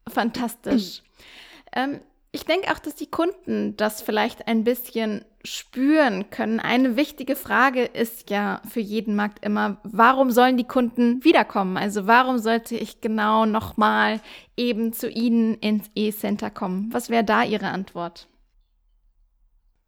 Fantastisch. 0.08 1.02
ähm, 1.74 2.00
ich 2.34 2.44
denke 2.44 2.72
auch, 2.72 2.80
dass 2.80 2.96
die 2.96 3.06
Kunden 3.06 3.76
das 3.76 4.02
vielleicht 4.02 4.48
ein 4.48 4.64
bisschen 4.64 5.24
spüren 5.44 6.30
können. 6.30 6.58
Eine 6.58 6.96
wichtige 6.96 7.36
Frage 7.36 7.84
ist 7.84 8.28
ja 8.28 8.60
für 8.68 8.80
jeden 8.80 9.14
Markt 9.14 9.44
immer, 9.44 9.76
warum 9.84 10.32
sollen 10.32 10.56
die 10.56 10.66
Kunden 10.66 11.22
wiederkommen? 11.22 11.76
Also 11.76 12.08
warum 12.08 12.38
sollte 12.38 12.74
ich 12.74 13.00
genau 13.00 13.46
nochmal 13.46 14.20
eben 14.56 14.92
zu 14.92 15.08
Ihnen 15.08 15.54
ins 15.58 15.88
E-Center 15.94 16.50
kommen? 16.50 16.88
Was 16.92 17.08
wäre 17.08 17.22
da 17.22 17.44
Ihre 17.44 17.68
Antwort? 17.68 18.26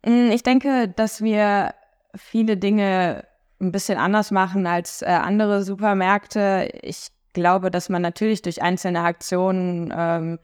Mm, 0.04 0.30
ich 0.30 0.44
denke, 0.44 0.87
dass 0.87 1.23
wir 1.23 1.75
viele 2.14 2.56
Dinge 2.56 3.25
ein 3.61 3.73
bisschen 3.73 3.99
anders 3.99 4.30
machen 4.30 4.68
als 4.68 5.02
äh, 5.02 5.06
andere 5.06 5.64
Supermärkte. 5.64 6.70
Ich 6.82 7.08
glaube, 7.36 7.70
dass 7.70 7.88
man 7.88 8.02
natürlich 8.02 8.42
durch 8.42 8.62
einzelne 8.62 9.02
Aktionen 9.02 9.94
ähm, 9.96 10.38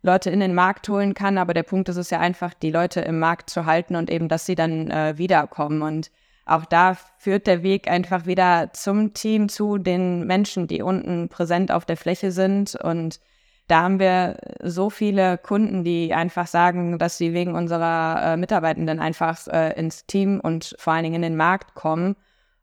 Leute 0.00 0.30
in 0.30 0.40
den 0.40 0.54
Markt 0.54 0.88
holen 0.88 1.12
kann, 1.12 1.36
aber 1.36 1.52
der 1.52 1.64
Punkt 1.64 1.88
ist 1.88 1.96
es 1.96 2.10
ja 2.10 2.20
einfach, 2.20 2.54
die 2.54 2.70
Leute 2.70 3.00
im 3.00 3.18
Markt 3.18 3.50
zu 3.50 3.66
halten 3.66 3.96
und 3.96 4.08
eben, 4.08 4.28
dass 4.28 4.46
sie 4.46 4.54
dann 4.54 4.90
äh, 4.90 5.18
wiederkommen. 5.18 5.82
Und 5.82 6.10
auch 6.46 6.64
da 6.64 6.96
führt 7.18 7.48
der 7.48 7.64
Weg 7.64 7.90
einfach 7.90 8.24
wieder 8.26 8.70
zum 8.72 9.12
Team, 9.12 9.48
zu 9.48 9.78
den 9.78 10.24
Menschen, 10.26 10.68
die 10.68 10.80
unten 10.80 11.28
präsent 11.28 11.72
auf 11.72 11.84
der 11.84 11.96
Fläche 11.96 12.30
sind. 12.30 12.76
Und 12.76 13.20
da 13.66 13.82
haben 13.82 13.98
wir 13.98 14.38
so 14.62 14.88
viele 14.88 15.38
Kunden, 15.38 15.82
die 15.82 16.14
einfach 16.14 16.46
sagen, 16.46 16.98
dass 16.98 17.18
sie 17.18 17.34
wegen 17.34 17.56
unserer 17.56 18.22
äh, 18.22 18.36
Mitarbeitenden 18.36 19.00
einfach 19.00 19.44
äh, 19.48 19.72
ins 19.76 20.06
Team 20.06 20.38
und 20.40 20.76
vor 20.78 20.92
allen 20.92 21.02
Dingen 21.02 21.16
in 21.16 21.22
den 21.22 21.36
Markt 21.36 21.74
kommen. 21.74 22.14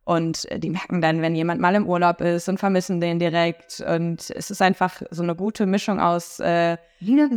Und 0.06 0.48
die 0.58 0.70
merken 0.70 1.02
dann, 1.02 1.22
wenn 1.22 1.34
jemand 1.34 1.62
mal 1.62 1.76
im 1.76 1.88
Urlaub 1.88 2.20
ist 2.20 2.50
und 2.50 2.60
vermissen 2.60 3.00
den 3.00 3.20
direkt. 3.20 3.80
Und 3.80 4.30
es 4.32 4.52
ist 4.52 4.62
einfach 4.62 5.02
so 5.12 5.24
eine 5.24 5.36
gute 5.36 5.66
Mischung 5.66 6.02
aus 6.02 6.40
äh, 6.42 6.78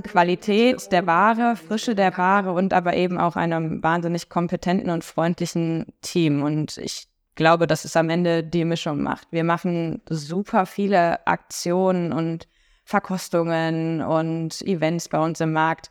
Qualität 0.03 0.91
der 0.91 1.07
Ware, 1.07 1.55
Frische 1.55 1.95
der 1.95 2.17
Ware 2.19 2.53
und 2.53 2.73
aber 2.73 2.95
eben 2.95 3.19
auch 3.19 3.37
einem 3.37 3.83
wahnsinnig 3.83 4.29
kompetenten 4.29 4.91
und 4.91 5.05
freundlichen 5.05 5.87
Team. 6.03 6.43
Und 6.43 6.79
ich 6.79 7.07
glaube, 7.37 7.69
dass 7.69 7.85
es 7.85 7.97
am 7.97 8.11
Ende 8.11 8.43
die 8.43 8.65
Mischung 8.65 9.01
macht. 9.03 9.29
Wir 9.31 9.45
machen 9.45 10.03
super 10.09 10.67
viele 10.67 11.25
Aktionen 11.27 12.13
und 12.13 12.49
Verkostungen 12.83 14.03
und 14.03 14.61
Events 14.63 15.09
bei 15.09 15.19
uns 15.19 15.41
im 15.41 15.53
Markt. 15.53 15.91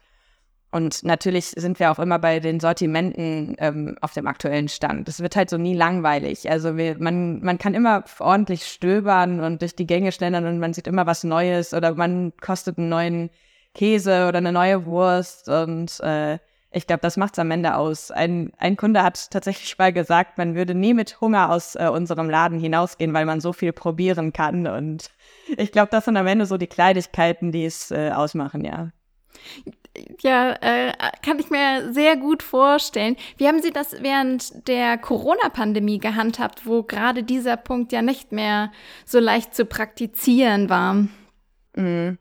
Und 0.75 1.05
natürlich 1.05 1.51
sind 1.55 1.79
wir 1.79 1.89
auch 1.89 1.99
immer 1.99 2.19
bei 2.19 2.41
den 2.41 2.59
Sortimenten 2.59 3.55
ähm, 3.59 3.97
auf 4.01 4.11
dem 4.11 4.27
aktuellen 4.27 4.67
Stand. 4.67 5.07
Es 5.07 5.21
wird 5.21 5.37
halt 5.37 5.49
so 5.49 5.57
nie 5.57 5.73
langweilig. 5.73 6.51
Also 6.51 6.75
wir, 6.75 6.97
man, 6.99 7.39
man 7.39 7.57
kann 7.57 7.73
immer 7.73 8.03
ordentlich 8.19 8.65
stöbern 8.65 9.39
und 9.39 9.61
durch 9.61 9.77
die 9.77 9.87
Gänge 9.87 10.11
schlendern 10.11 10.45
und 10.45 10.59
man 10.59 10.73
sieht 10.73 10.87
immer 10.87 11.05
was 11.05 11.23
Neues 11.23 11.73
oder 11.73 11.95
man 11.95 12.33
kostet 12.41 12.77
einen 12.77 12.89
neuen 12.89 13.29
Käse 13.73 14.27
oder 14.27 14.39
eine 14.39 14.51
neue 14.51 14.85
Wurst 14.85 15.47
und 15.47 15.97
äh, 16.01 16.39
ich 16.71 16.87
glaube, 16.87 16.99
das 16.99 17.15
macht 17.15 17.35
es 17.35 17.39
am 17.39 17.51
Ende 17.51 17.77
aus. 17.77 18.11
Ein, 18.11 18.51
ein 18.57 18.75
Kunde 18.75 19.01
hat 19.01 19.31
tatsächlich 19.31 19.77
mal 19.77 19.93
gesagt, 19.93 20.37
man 20.37 20.55
würde 20.55 20.75
nie 20.75 20.93
mit 20.93 21.21
Hunger 21.21 21.51
aus 21.51 21.75
äh, 21.75 21.87
unserem 21.87 22.29
Laden 22.29 22.59
hinausgehen, 22.59 23.13
weil 23.13 23.25
man 23.25 23.39
so 23.39 23.53
viel 23.53 23.71
probieren 23.71 24.33
kann. 24.33 24.67
Und 24.67 25.09
ich 25.55 25.71
glaube, 25.71 25.87
das 25.91 26.03
sind 26.03 26.17
am 26.17 26.27
Ende 26.27 26.45
so 26.45 26.57
die 26.57 26.67
Kleinigkeiten, 26.67 27.53
die 27.53 27.63
es 27.63 27.91
äh, 27.91 28.11
ausmachen, 28.13 28.65
ja. 28.65 28.91
Ja, 30.21 30.53
äh, 30.61 30.93
kann 31.23 31.39
ich 31.39 31.49
mir 31.49 31.93
sehr 31.93 32.17
gut 32.17 32.43
vorstellen. 32.43 33.15
Wie 33.37 33.47
haben 33.47 33.61
Sie 33.61 33.71
das 33.71 34.01
während 34.01 34.67
der 34.67 34.97
Corona-Pandemie 34.97 35.99
gehandhabt, 35.99 36.65
wo 36.65 36.83
gerade 36.83 37.23
dieser 37.23 37.57
Punkt 37.57 37.91
ja 37.91 38.01
nicht 38.01 38.31
mehr 38.31 38.71
so 39.05 39.19
leicht 39.19 39.55
zu 39.55 39.65
praktizieren 39.65 40.69
war? 40.69 41.07
Mhm. 41.75 42.17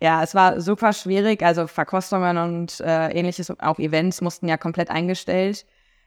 Ja, 0.00 0.22
es 0.22 0.34
war 0.34 0.60
super 0.60 0.92
schwierig. 0.92 1.42
Also 1.42 1.66
Verkostungen 1.66 2.38
und 2.38 2.80
äh, 2.80 3.10
ähnliches, 3.10 3.50
auch 3.60 3.78
Events 3.78 4.20
mussten 4.20 4.48
ja 4.48 4.56
komplett 4.56 4.90
eingestellt 4.90 5.66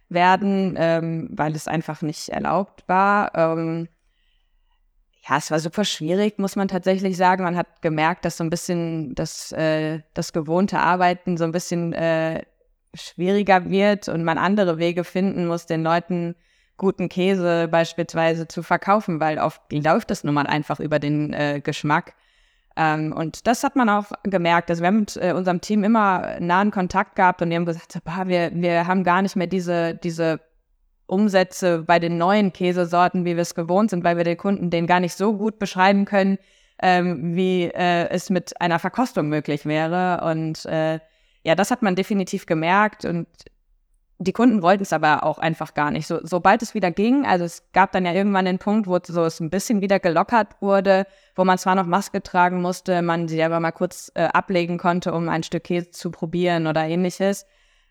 werden, 0.10 0.76
ähm, 0.78 1.30
weil 1.32 1.56
es 1.56 1.68
einfach 1.68 2.02
nicht 2.02 2.30
erlaubt 2.30 2.84
war. 2.88 3.36
Ähm, 3.36 3.88
ja, 5.28 5.38
es 5.38 5.52
war 5.52 5.60
super 5.60 5.86
schwierig, 5.86 6.40
muss 6.40 6.56
man 6.56 6.68
tatsächlich 6.68 7.16
sagen. 7.16 7.44
Man 7.44 7.56
hat 7.56 7.82
gemerkt, 7.82 8.26
dass 8.26 8.38
so 8.38 8.44
ein 8.44 8.50
bisschen 8.50 9.14
das, 9.14 9.52
äh, 9.52 10.00
das 10.14 10.34
gewohnte 10.34 10.80
Arbeiten 10.80 11.38
so 11.38 11.44
ein 11.44 11.52
bisschen 11.52 11.94
äh, 11.94 12.44
schwieriger 12.96 13.70
wird 13.70 14.10
und 14.10 14.24
man 14.24 14.38
andere 14.38 14.78
Wege 14.78 15.04
finden 15.04 15.46
muss, 15.48 15.68
den 15.68 15.84
Leuten 15.84 16.36
guten 16.78 17.10
Käse 17.10 17.68
beispielsweise 17.68 18.48
zu 18.48 18.64
verkaufen, 18.64 19.20
weil 19.20 19.38
oft 19.38 19.62
läuft 19.72 20.10
das 20.10 20.24
nun 20.24 20.34
mal 20.34 20.48
einfach 20.48 20.80
über 20.80 20.98
den 20.98 21.32
äh, 21.34 21.62
Geschmack. 21.64 22.16
Ähm, 22.76 23.14
und 23.14 23.46
das 23.46 23.64
hat 23.64 23.76
man 23.76 23.90
auch 23.90 24.12
gemerkt. 24.24 24.72
Also 24.72 24.82
wir 24.82 24.88
haben 24.88 25.02
mit 25.02 25.16
äh, 25.18 25.34
unserem 25.34 25.62
Team 25.62 25.84
immer 25.84 26.40
nahen 26.40 26.72
Kontakt 26.72 27.16
gehabt 27.16 27.44
und 27.44 27.52
die 27.52 27.56
haben 27.56 27.66
gesagt, 27.66 28.00
wir, 28.26 28.52
wir 28.56 28.88
haben 28.88 29.04
gar 29.04 29.22
nicht 29.22 29.36
mehr 29.36 29.48
diese, 29.48 29.94
diese 29.96 30.40
Umsätze 31.12 31.84
bei 31.86 32.00
den 32.00 32.18
neuen 32.18 32.54
Käsesorten, 32.54 33.26
wie 33.26 33.36
wir 33.36 33.42
es 33.42 33.54
gewohnt 33.54 33.90
sind, 33.90 34.04
weil 34.04 34.18
wir 34.18 34.24
den 34.24 34.38
Kunden 34.38 34.70
den 34.70 34.88
gar 34.88 35.00
nicht 35.00 35.14
so 35.14 35.34
gut 35.36 35.60
beschreiben 35.60 36.06
können, 36.06 36.38
ähm, 36.82 37.36
wie 37.36 37.66
äh, 37.66 38.10
es 38.10 38.30
mit 38.30 38.60
einer 38.62 38.80
Verkostung 38.80 39.28
möglich 39.28 39.66
wäre. 39.66 40.24
Und 40.24 40.66
äh, 40.66 41.00
ja, 41.44 41.56
das 41.56 41.70
hat 41.70 41.82
man 41.82 41.96
definitiv 41.96 42.46
gemerkt. 42.46 43.04
Und 43.04 43.28
die 44.20 44.32
Kunden 44.32 44.62
wollten 44.62 44.84
es 44.84 44.94
aber 44.94 45.24
auch 45.24 45.38
einfach 45.38 45.74
gar 45.74 45.92
nicht. 45.92 46.08
So, 46.08 46.20
sobald 46.24 46.62
es 46.62 46.74
wieder 46.74 46.92
ging, 46.92 47.26
also 47.26 47.44
es 47.44 47.64
gab 47.74 47.92
dann 47.92 48.06
ja 48.06 48.14
irgendwann 48.14 48.46
den 48.46 48.60
Punkt, 48.60 48.88
wo 48.88 48.98
so 49.04 49.26
es 49.26 49.40
ein 49.40 49.50
bisschen 49.50 49.82
wieder 49.82 50.00
gelockert 50.00 50.62
wurde, 50.62 51.08
wo 51.36 51.44
man 51.44 51.58
zwar 51.58 51.76
noch 51.76 51.88
Maske 51.88 52.24
tragen 52.24 52.62
musste, 52.62 53.02
man 53.02 53.28
sie 53.28 53.44
aber 53.44 53.60
mal 53.60 53.72
kurz 53.72 54.12
äh, 54.16 54.24
ablegen 54.24 54.78
konnte, 54.78 55.12
um 55.14 55.28
ein 55.28 55.44
Stück 55.44 55.66
Käse 55.66 55.92
zu 55.92 56.12
probieren 56.12 56.68
oder 56.68 56.86
ähnliches. 56.86 57.46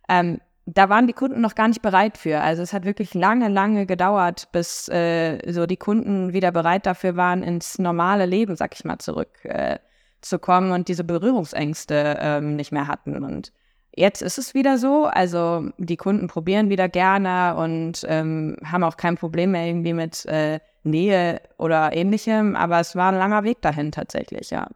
Ähm, 0.08 0.40
da 0.74 0.88
waren 0.88 1.06
die 1.06 1.12
Kunden 1.12 1.40
noch 1.40 1.54
gar 1.54 1.68
nicht 1.68 1.82
bereit 1.82 2.18
für. 2.18 2.40
Also 2.40 2.62
es 2.62 2.72
hat 2.72 2.84
wirklich 2.84 3.14
lange, 3.14 3.48
lange 3.48 3.86
gedauert, 3.86 4.48
bis 4.52 4.88
äh, 4.88 5.38
so 5.50 5.66
die 5.66 5.76
Kunden 5.76 6.32
wieder 6.32 6.52
bereit 6.52 6.86
dafür 6.86 7.16
waren, 7.16 7.42
ins 7.42 7.78
normale 7.78 8.26
Leben, 8.26 8.56
sag 8.56 8.74
ich 8.74 8.84
mal, 8.84 8.98
zurückzukommen 8.98 10.70
äh, 10.70 10.74
und 10.74 10.88
diese 10.88 11.04
Berührungsängste 11.04 12.18
ähm, 12.20 12.56
nicht 12.56 12.72
mehr 12.72 12.88
hatten. 12.88 13.24
Und 13.24 13.52
Jetzt 13.94 14.22
ist 14.22 14.38
es 14.38 14.54
wieder 14.54 14.78
so, 14.78 15.06
also 15.06 15.68
die 15.78 15.96
Kunden 15.96 16.28
probieren 16.28 16.70
wieder 16.70 16.88
gerne 16.88 17.56
und 17.56 18.04
ähm, 18.08 18.56
haben 18.64 18.84
auch 18.84 18.96
kein 18.96 19.16
Problem 19.16 19.50
mehr 19.50 19.66
irgendwie 19.66 19.92
mit 19.94 20.24
äh, 20.26 20.60
Nähe 20.84 21.40
oder 21.58 21.92
ähnlichem, 21.92 22.54
aber 22.54 22.80
es 22.80 22.94
war 22.94 23.10
ein 23.10 23.18
langer 23.18 23.42
Weg 23.42 23.60
dahin 23.62 23.90
tatsächlich, 23.90 24.50
ja. 24.50 24.68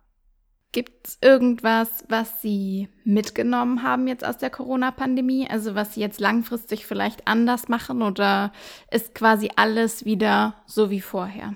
Gibt 0.74 1.06
es 1.06 1.18
irgendwas, 1.20 2.02
was 2.08 2.42
Sie 2.42 2.88
mitgenommen 3.04 3.84
haben 3.84 4.08
jetzt 4.08 4.24
aus 4.24 4.38
der 4.38 4.50
Corona-Pandemie? 4.50 5.46
Also 5.48 5.76
was 5.76 5.94
Sie 5.94 6.00
jetzt 6.00 6.18
langfristig 6.18 6.84
vielleicht 6.84 7.28
anders 7.28 7.68
machen 7.68 8.02
oder 8.02 8.52
ist 8.90 9.14
quasi 9.14 9.50
alles 9.54 10.04
wieder 10.04 10.56
so 10.66 10.90
wie 10.90 11.00
vorher? 11.00 11.54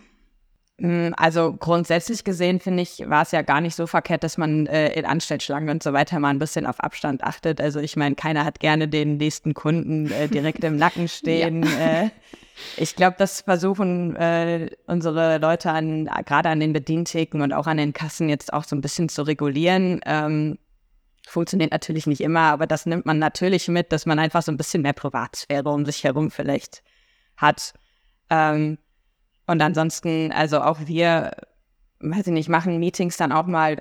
Hm, 0.81 1.13
also 1.17 1.55
grundsätzlich 1.55 2.23
gesehen 2.23 2.61
finde 2.61 2.83
ich, 2.83 3.03
war 3.09 3.23
es 3.23 3.33
ja 3.33 3.43
gar 3.43 3.61
nicht 3.61 3.75
so 3.75 3.87
verkehrt, 3.87 4.23
dass 4.23 4.39
man 4.39 4.67
äh, 4.67 4.93
in 4.93 5.05
Anstellschlangen 5.05 5.71
und 5.71 5.83
so 5.83 5.93
weiter 5.93 6.21
mal 6.21 6.29
ein 6.29 6.39
bisschen 6.39 6.67
auf 6.67 6.79
Abstand 6.81 7.25
achtet. 7.25 7.61
Also 7.61 7.81
ich 7.81 7.97
meine, 7.97 8.15
keiner 8.15 8.45
hat 8.45 8.61
gerne 8.61 8.87
den 8.87 9.17
nächsten 9.17 9.55
Kunden 9.55 10.11
äh, 10.13 10.29
direkt 10.29 10.63
im 10.63 10.77
Nacken 10.77 11.09
stehen. 11.09 11.65
ja. 11.65 12.03
äh, 12.03 12.11
ich 12.77 12.97
glaube, 12.97 13.17
das 13.19 13.43
versuchen 13.43 14.17
äh, 14.17 14.71
unsere 14.87 15.39
Leute 15.39 15.71
an, 15.71 16.09
gerade 16.27 16.49
an 16.49 16.61
den 16.61 16.73
Bedientheken 16.73 17.43
und 17.43 17.53
auch 17.53 17.67
an 17.67 17.77
den 17.77 17.93
Kassen 17.93 18.29
jetzt 18.29 18.53
auch 18.53 18.65
so 18.65 18.75
ein 18.75 18.81
bisschen 18.81 19.09
zu 19.09 19.23
regulieren. 19.23 20.01
Ähm, 20.05 20.59
funktioniert 21.29 21.73
natürlich 21.73 22.07
nicht 22.07 22.21
immer, 22.21 22.41
aber 22.41 22.67
das 22.67 22.87
nimmt 22.87 23.07
man 23.07 23.19
natürlich 23.19 23.69
mit, 23.69 23.93
dass 23.93 24.07
man 24.07 24.19
einfach 24.19 24.43
so 24.43 24.51
ein 24.51 24.57
bisschen 24.57 24.83
mehr 24.83 24.93
Privatsphäre 24.93 25.69
um 25.69 25.85
sich 25.85 26.03
herum 26.03 26.31
vielleicht 26.31 26.83
hat. 27.37 27.75
Ähm, 28.31 28.79
und 29.49 29.63
ansonsten, 29.63 30.31
also 30.31 30.61
auch 30.61 30.79
wir, 30.85 31.33
weiß 32.01 32.27
ich 32.27 32.33
nicht, 32.33 32.49
machen 32.49 32.79
Meetings 32.79 33.17
dann 33.17 33.33
auch 33.33 33.47
mal 33.47 33.77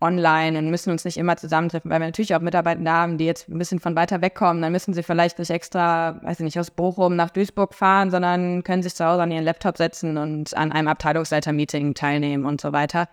online 0.00 0.58
und 0.58 0.70
müssen 0.70 0.90
uns 0.90 1.04
nicht 1.04 1.18
immer 1.18 1.36
zusammentreffen, 1.36 1.90
weil 1.90 2.00
wir 2.00 2.06
natürlich 2.06 2.34
auch 2.34 2.40
Mitarbeiter 2.40 2.90
haben, 2.90 3.18
die 3.18 3.26
jetzt 3.26 3.46
ein 3.48 3.58
bisschen 3.58 3.80
von 3.80 3.94
weiter 3.96 4.22
wegkommen. 4.22 4.62
Dann 4.62 4.72
müssen 4.72 4.94
sie 4.94 5.02
vielleicht 5.02 5.38
nicht 5.38 5.50
extra, 5.50 6.18
weiß 6.22 6.40
ich 6.40 6.44
nicht, 6.44 6.58
aus 6.58 6.70
Bochum 6.70 7.16
nach 7.16 7.28
Duisburg 7.28 7.74
fahren, 7.74 8.10
sondern 8.10 8.64
können 8.64 8.82
sich 8.82 8.94
zu 8.94 9.04
Hause 9.04 9.22
an 9.22 9.30
ihren 9.30 9.44
Laptop 9.44 9.76
setzen 9.76 10.16
und 10.16 10.56
an 10.56 10.72
einem 10.72 10.88
Abteilungsleiter-Meeting 10.88 11.92
teilnehmen 11.92 12.46
und 12.46 12.62
so 12.62 12.72
weiter. 12.72 13.06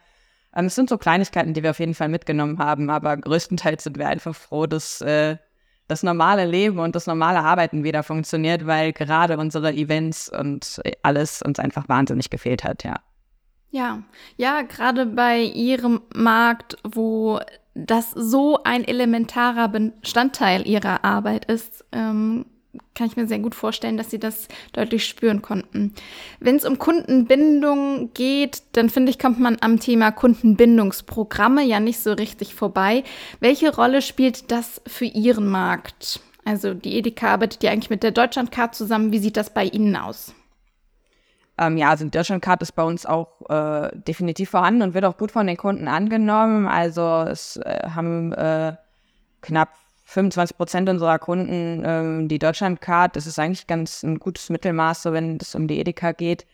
Ähm, 0.55 0.67
es 0.67 0.75
sind 0.75 0.89
so 0.89 0.97
Kleinigkeiten, 0.97 1.53
die 1.53 1.61
wir 1.61 1.71
auf 1.71 1.79
jeden 1.79 1.93
Fall 1.93 2.07
mitgenommen 2.07 2.57
haben, 2.57 2.89
aber 2.89 3.17
größtenteils 3.17 3.83
sind 3.83 3.97
wir 3.97 4.07
einfach 4.07 4.33
froh, 4.33 4.65
dass 4.65 5.01
äh, 5.01 5.35
das 5.87 6.03
normale 6.03 6.45
Leben 6.45 6.79
und 6.79 6.95
das 6.95 7.07
normale 7.07 7.39
Arbeiten 7.39 7.83
wieder 7.83 8.03
funktioniert, 8.03 8.65
weil 8.67 8.93
gerade 8.93 9.37
unsere 9.37 9.73
Events 9.73 10.29
und 10.29 10.81
alles 11.01 11.41
uns 11.41 11.59
einfach 11.59 11.87
wahnsinnig 11.87 12.29
gefehlt 12.29 12.63
hat, 12.63 12.83
ja. 12.83 12.95
Ja, 13.69 14.03
ja, 14.37 14.61
gerade 14.61 15.05
bei 15.05 15.41
Ihrem 15.41 16.01
Markt, 16.15 16.77
wo 16.83 17.39
das 17.73 18.11
so 18.11 18.63
ein 18.63 18.83
elementarer 18.83 19.67
Bestandteil 19.67 20.67
Ihrer 20.67 21.03
Arbeit 21.03 21.45
ist, 21.45 21.85
ähm, 21.91 22.45
kann 22.95 23.07
ich 23.07 23.15
mir 23.15 23.27
sehr 23.27 23.39
gut 23.39 23.55
vorstellen, 23.55 23.97
dass 23.97 24.09
sie 24.09 24.19
das 24.19 24.47
deutlich 24.73 25.05
spüren 25.05 25.41
konnten. 25.41 25.93
Wenn 26.39 26.55
es 26.55 26.65
um 26.65 26.79
Kundenbindung 26.79 28.11
geht, 28.13 28.63
dann 28.73 28.89
finde 28.89 29.11
ich, 29.11 29.19
kommt 29.19 29.39
man 29.39 29.57
am 29.61 29.79
Thema 29.79 30.11
Kundenbindungsprogramme 30.11 31.63
ja 31.63 31.79
nicht 31.79 31.99
so 31.99 32.13
richtig 32.13 32.55
vorbei. 32.55 33.03
Welche 33.39 33.75
Rolle 33.75 34.01
spielt 34.01 34.51
das 34.51 34.81
für 34.87 35.05
Ihren 35.05 35.47
Markt? 35.47 36.19
Also 36.45 36.73
die 36.73 36.95
Edeka 36.95 37.33
arbeitet 37.33 37.63
ja 37.63 37.71
eigentlich 37.71 37.89
mit 37.89 38.03
der 38.03 38.11
Deutschlandcard 38.11 38.73
zusammen. 38.73 39.11
Wie 39.11 39.19
sieht 39.19 39.37
das 39.37 39.53
bei 39.53 39.65
Ihnen 39.65 39.95
aus? 39.95 40.33
Ähm, 41.57 41.77
ja, 41.77 41.89
also 41.89 42.05
die 42.05 42.11
Deutschlandcard 42.11 42.61
ist 42.61 42.73
bei 42.73 42.83
uns 42.83 43.05
auch 43.05 43.49
äh, 43.49 43.89
definitiv 43.93 44.51
vorhanden 44.51 44.83
und 44.83 44.93
wird 44.93 45.05
auch 45.05 45.17
gut 45.17 45.31
von 45.31 45.47
den 45.47 45.57
Kunden 45.57 45.87
angenommen. 45.87 46.67
Also 46.67 47.25
es 47.27 47.57
äh, 47.57 47.89
haben 47.93 48.31
äh, 48.33 48.75
knapp 49.41 49.69
25 50.07 50.55
Prozent 50.55 50.89
unserer 50.89 51.19
Kunden 51.19 51.83
ähm, 51.85 52.27
die 52.29 52.39
Deutschlandcard. 52.39 53.15
Das 53.15 53.27
ist 53.27 53.37
eigentlich 53.39 53.67
ganz 53.67 54.03
ein 54.03 54.19
gutes 54.19 54.49
Mittelmaß, 54.49 55.03
so 55.03 55.11
wenn 55.11 55.37
es 55.41 55.53
um 55.53 55.67
die 55.67 55.79
Edeka 55.79 56.13
geht. 56.13 56.45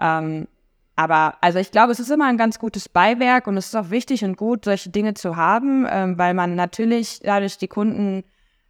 Ähm, 0.00 0.46
aber 0.94 1.34
also 1.40 1.58
ich 1.58 1.72
glaube, 1.72 1.90
es 1.90 1.98
ist 1.98 2.10
immer 2.10 2.26
ein 2.26 2.36
ganz 2.36 2.60
gutes 2.60 2.88
Beiwerk 2.88 3.48
und 3.48 3.56
es 3.56 3.66
ist 3.66 3.74
auch 3.74 3.90
wichtig 3.90 4.24
und 4.24 4.36
gut, 4.36 4.64
solche 4.64 4.90
Dinge 4.90 5.14
zu 5.14 5.36
haben, 5.36 5.84
ähm, 5.90 6.16
weil 6.16 6.32
man 6.32 6.54
natürlich 6.54 7.18
dadurch 7.24 7.58
die 7.58 7.66
Kunden 7.66 8.22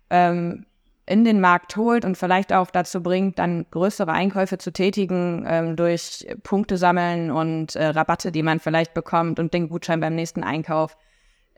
ähm, 0.08 0.64
in 1.04 1.24
den 1.24 1.40
Markt 1.40 1.76
holt 1.76 2.06
und 2.06 2.16
vielleicht 2.16 2.54
auch 2.54 2.70
dazu 2.70 3.02
bringt, 3.02 3.38
dann 3.38 3.66
größere 3.70 4.12
Einkäufe 4.12 4.56
zu 4.56 4.72
tätigen 4.72 5.44
ähm, 5.46 5.76
durch 5.76 6.26
Punkte 6.42 6.78
sammeln 6.78 7.30
und 7.30 7.76
äh, 7.76 7.88
Rabatte, 7.88 8.32
die 8.32 8.42
man 8.42 8.60
vielleicht 8.60 8.94
bekommt 8.94 9.38
und 9.38 9.52
den 9.52 9.68
Gutschein 9.68 10.00
beim 10.00 10.14
nächsten 10.14 10.42
Einkauf 10.42 10.96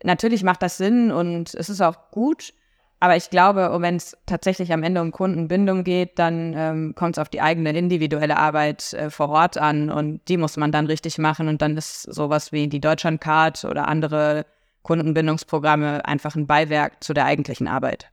natürlich 0.04 0.42
macht 0.44 0.62
das 0.62 0.76
Sinn 0.76 1.10
und 1.10 1.54
es 1.54 1.68
ist 1.68 1.80
auch 1.80 2.10
gut. 2.10 2.52
Aber 3.00 3.16
ich 3.16 3.28
glaube, 3.28 3.76
wenn 3.80 3.96
es 3.96 4.16
tatsächlich 4.24 4.72
am 4.72 4.82
Ende 4.82 5.02
um 5.02 5.12
Kundenbindung 5.12 5.84
geht, 5.84 6.18
dann 6.18 6.54
ähm, 6.56 6.94
kommt 6.94 7.16
es 7.16 7.20
auf 7.20 7.28
die 7.28 7.42
eigene 7.42 7.76
individuelle 7.76 8.38
Arbeit 8.38 8.94
äh, 8.94 9.10
vor 9.10 9.28
Ort 9.28 9.58
an 9.58 9.90
und 9.90 10.20
die 10.28 10.36
muss 10.36 10.56
man 10.56 10.72
dann 10.72 10.86
richtig 10.86 11.18
machen 11.18 11.48
und 11.48 11.60
dann 11.60 11.76
ist 11.76 12.02
sowas 12.02 12.52
wie 12.52 12.68
die 12.68 12.80
Deutschlandcard 12.80 13.64
oder 13.64 13.88
andere 13.88 14.46
Kundenbindungsprogramme 14.82 16.04
einfach 16.06 16.34
ein 16.34 16.46
Beiwerk 16.46 17.02
zu 17.02 17.12
der 17.12 17.26
eigentlichen 17.26 17.68
Arbeit. 17.68 18.10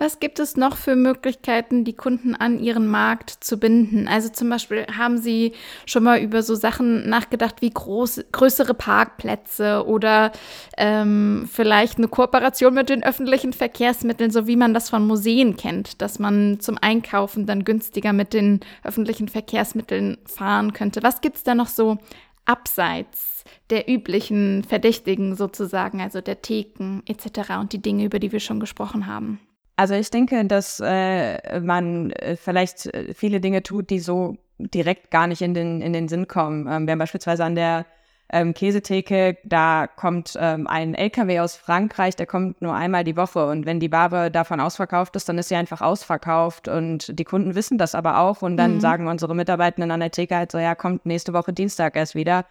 Was 0.00 0.20
gibt 0.20 0.38
es 0.38 0.56
noch 0.56 0.76
für 0.76 0.94
Möglichkeiten, 0.94 1.82
die 1.84 1.92
Kunden 1.92 2.36
an 2.36 2.60
ihren 2.60 2.86
Markt 2.86 3.30
zu 3.30 3.58
binden? 3.58 4.06
Also 4.06 4.28
zum 4.28 4.48
Beispiel 4.48 4.86
haben 4.96 5.18
Sie 5.18 5.52
schon 5.86 6.04
mal 6.04 6.20
über 6.20 6.42
so 6.42 6.54
Sachen 6.54 7.08
nachgedacht 7.08 7.56
wie 7.62 7.70
groß, 7.70 8.26
größere 8.30 8.74
Parkplätze 8.74 9.84
oder 9.84 10.30
ähm, 10.76 11.48
vielleicht 11.50 11.98
eine 11.98 12.06
Kooperation 12.06 12.74
mit 12.74 12.90
den 12.90 13.02
öffentlichen 13.02 13.52
Verkehrsmitteln, 13.52 14.30
so 14.30 14.46
wie 14.46 14.54
man 14.54 14.72
das 14.72 14.88
von 14.88 15.04
Museen 15.04 15.56
kennt, 15.56 16.00
dass 16.00 16.20
man 16.20 16.60
zum 16.60 16.78
Einkaufen 16.80 17.46
dann 17.46 17.64
günstiger 17.64 18.12
mit 18.12 18.34
den 18.34 18.60
öffentlichen 18.84 19.26
Verkehrsmitteln 19.26 20.18
fahren 20.26 20.74
könnte. 20.74 21.02
Was 21.02 21.20
gibt 21.20 21.38
es 21.38 21.42
da 21.42 21.56
noch 21.56 21.68
so 21.68 21.98
abseits 22.44 23.42
der 23.70 23.90
üblichen 23.90 24.62
Verdächtigen 24.62 25.34
sozusagen, 25.34 26.00
also 26.00 26.20
der 26.20 26.40
Theken 26.40 27.02
etc. 27.06 27.58
und 27.60 27.72
die 27.72 27.82
Dinge, 27.82 28.04
über 28.04 28.20
die 28.20 28.30
wir 28.30 28.40
schon 28.40 28.60
gesprochen 28.60 29.08
haben? 29.08 29.40
Also 29.78 29.94
ich 29.94 30.10
denke, 30.10 30.44
dass 30.44 30.82
äh, 30.84 31.60
man 31.60 32.10
äh, 32.10 32.34
vielleicht 32.34 32.86
äh, 32.86 33.14
viele 33.14 33.40
Dinge 33.40 33.62
tut, 33.62 33.90
die 33.90 34.00
so 34.00 34.36
direkt 34.58 35.12
gar 35.12 35.28
nicht 35.28 35.40
in 35.40 35.54
den, 35.54 35.80
in 35.82 35.92
den 35.92 36.08
Sinn 36.08 36.26
kommen. 36.26 36.66
Ähm, 36.68 36.88
wir 36.88 36.92
haben 36.92 36.98
beispielsweise 36.98 37.44
an 37.44 37.54
der 37.54 37.86
ähm, 38.32 38.54
Käsetheke, 38.54 39.38
da 39.44 39.86
kommt 39.86 40.36
ähm, 40.40 40.66
ein 40.66 40.96
LKW 40.96 41.38
aus 41.38 41.54
Frankreich, 41.54 42.16
der 42.16 42.26
kommt 42.26 42.60
nur 42.60 42.74
einmal 42.74 43.04
die 43.04 43.16
Woche 43.16 43.46
und 43.46 43.66
wenn 43.66 43.78
die 43.78 43.92
Ware 43.92 44.32
davon 44.32 44.58
ausverkauft 44.58 45.14
ist, 45.14 45.28
dann 45.28 45.38
ist 45.38 45.48
sie 45.48 45.54
einfach 45.54 45.80
ausverkauft 45.80 46.66
und 46.66 47.16
die 47.16 47.24
Kunden 47.24 47.54
wissen 47.54 47.78
das 47.78 47.94
aber 47.94 48.18
auch 48.18 48.42
und 48.42 48.56
dann 48.56 48.74
mhm. 48.74 48.80
sagen 48.80 49.06
unsere 49.06 49.36
Mitarbeitenden 49.36 49.92
an 49.92 50.00
der 50.00 50.10
Theke 50.10 50.34
halt 50.34 50.50
so, 50.50 50.58
ja, 50.58 50.74
kommt 50.74 51.06
nächste 51.06 51.32
Woche 51.34 51.52
Dienstag 51.52 51.94
erst 51.94 52.16
wieder. 52.16 52.46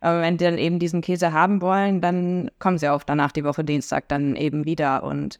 Aber 0.00 0.20
wenn 0.20 0.36
die 0.36 0.44
dann 0.44 0.58
eben 0.58 0.80
diesen 0.80 1.00
Käse 1.00 1.32
haben 1.32 1.62
wollen, 1.62 2.00
dann 2.00 2.50
kommen 2.58 2.78
sie 2.78 2.88
auch 2.88 3.04
danach 3.04 3.30
die 3.30 3.44
Woche 3.44 3.62
Dienstag 3.62 4.08
dann 4.08 4.34
eben 4.34 4.64
wieder 4.64 5.04
und 5.04 5.38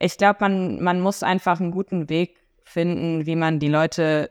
ich 0.00 0.16
glaube, 0.16 0.38
man, 0.40 0.82
man 0.82 1.00
muss 1.00 1.22
einfach 1.22 1.60
einen 1.60 1.70
guten 1.70 2.08
Weg 2.08 2.36
finden, 2.64 3.26
wie 3.26 3.36
man 3.36 3.58
die 3.58 3.68
Leute 3.68 4.30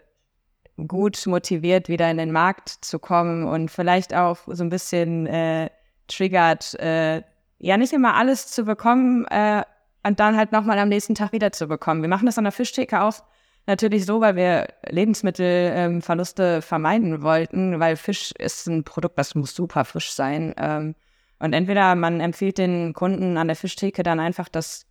gut 0.88 1.26
motiviert, 1.28 1.90
wieder 1.90 2.10
in 2.10 2.18
den 2.18 2.32
Markt 2.32 2.70
zu 2.70 3.00
kommen 3.00 3.46
und 3.46 3.70
vielleicht 3.70 4.14
auch 4.14 4.40
so 4.48 4.64
ein 4.64 4.70
bisschen 4.70 5.28
äh, 5.28 5.70
triggert, 6.08 6.74
äh, 6.80 7.22
ja 7.60 7.78
nicht 7.78 7.94
immer 7.94 8.16
alles 8.16 8.48
zu 8.48 8.64
bekommen 8.64 9.26
äh, 9.26 9.64
und 10.04 10.20
dann 10.20 10.38
halt 10.38 10.52
nochmal 10.52 10.80
am 10.80 10.90
nächsten 10.90 11.16
Tag 11.16 11.34
wieder 11.34 11.52
zu 11.52 11.68
bekommen. 11.68 12.02
Wir 12.02 12.10
machen 12.10 12.26
das 12.26 12.38
an 12.38 12.46
der 12.46 12.54
Fischtheke 12.54 13.02
auch 13.02 13.22
natürlich 13.68 14.06
so, 14.06 14.22
weil 14.22 14.36
wir 14.36 14.68
Lebensmittelverluste 14.90 16.56
ähm, 16.56 16.62
vermeiden 16.62 17.22
wollten, 17.22 17.80
weil 17.80 17.96
Fisch 17.98 18.32
ist 18.40 18.68
ein 18.68 18.84
Produkt, 18.84 19.20
das 19.20 19.36
muss 19.36 19.54
super 19.54 19.86
frisch 19.86 20.12
sein. 20.14 20.56
Ähm, 20.58 20.96
und 21.40 21.54
entweder 21.54 21.96
man 21.96 22.20
empfiehlt 22.20 22.58
den 22.58 22.94
Kunden 22.94 23.38
an 23.38 23.48
der 23.48 23.56
Fischtheke 23.56 24.04
dann 24.04 24.20
einfach 24.20 24.50
das 24.50 24.86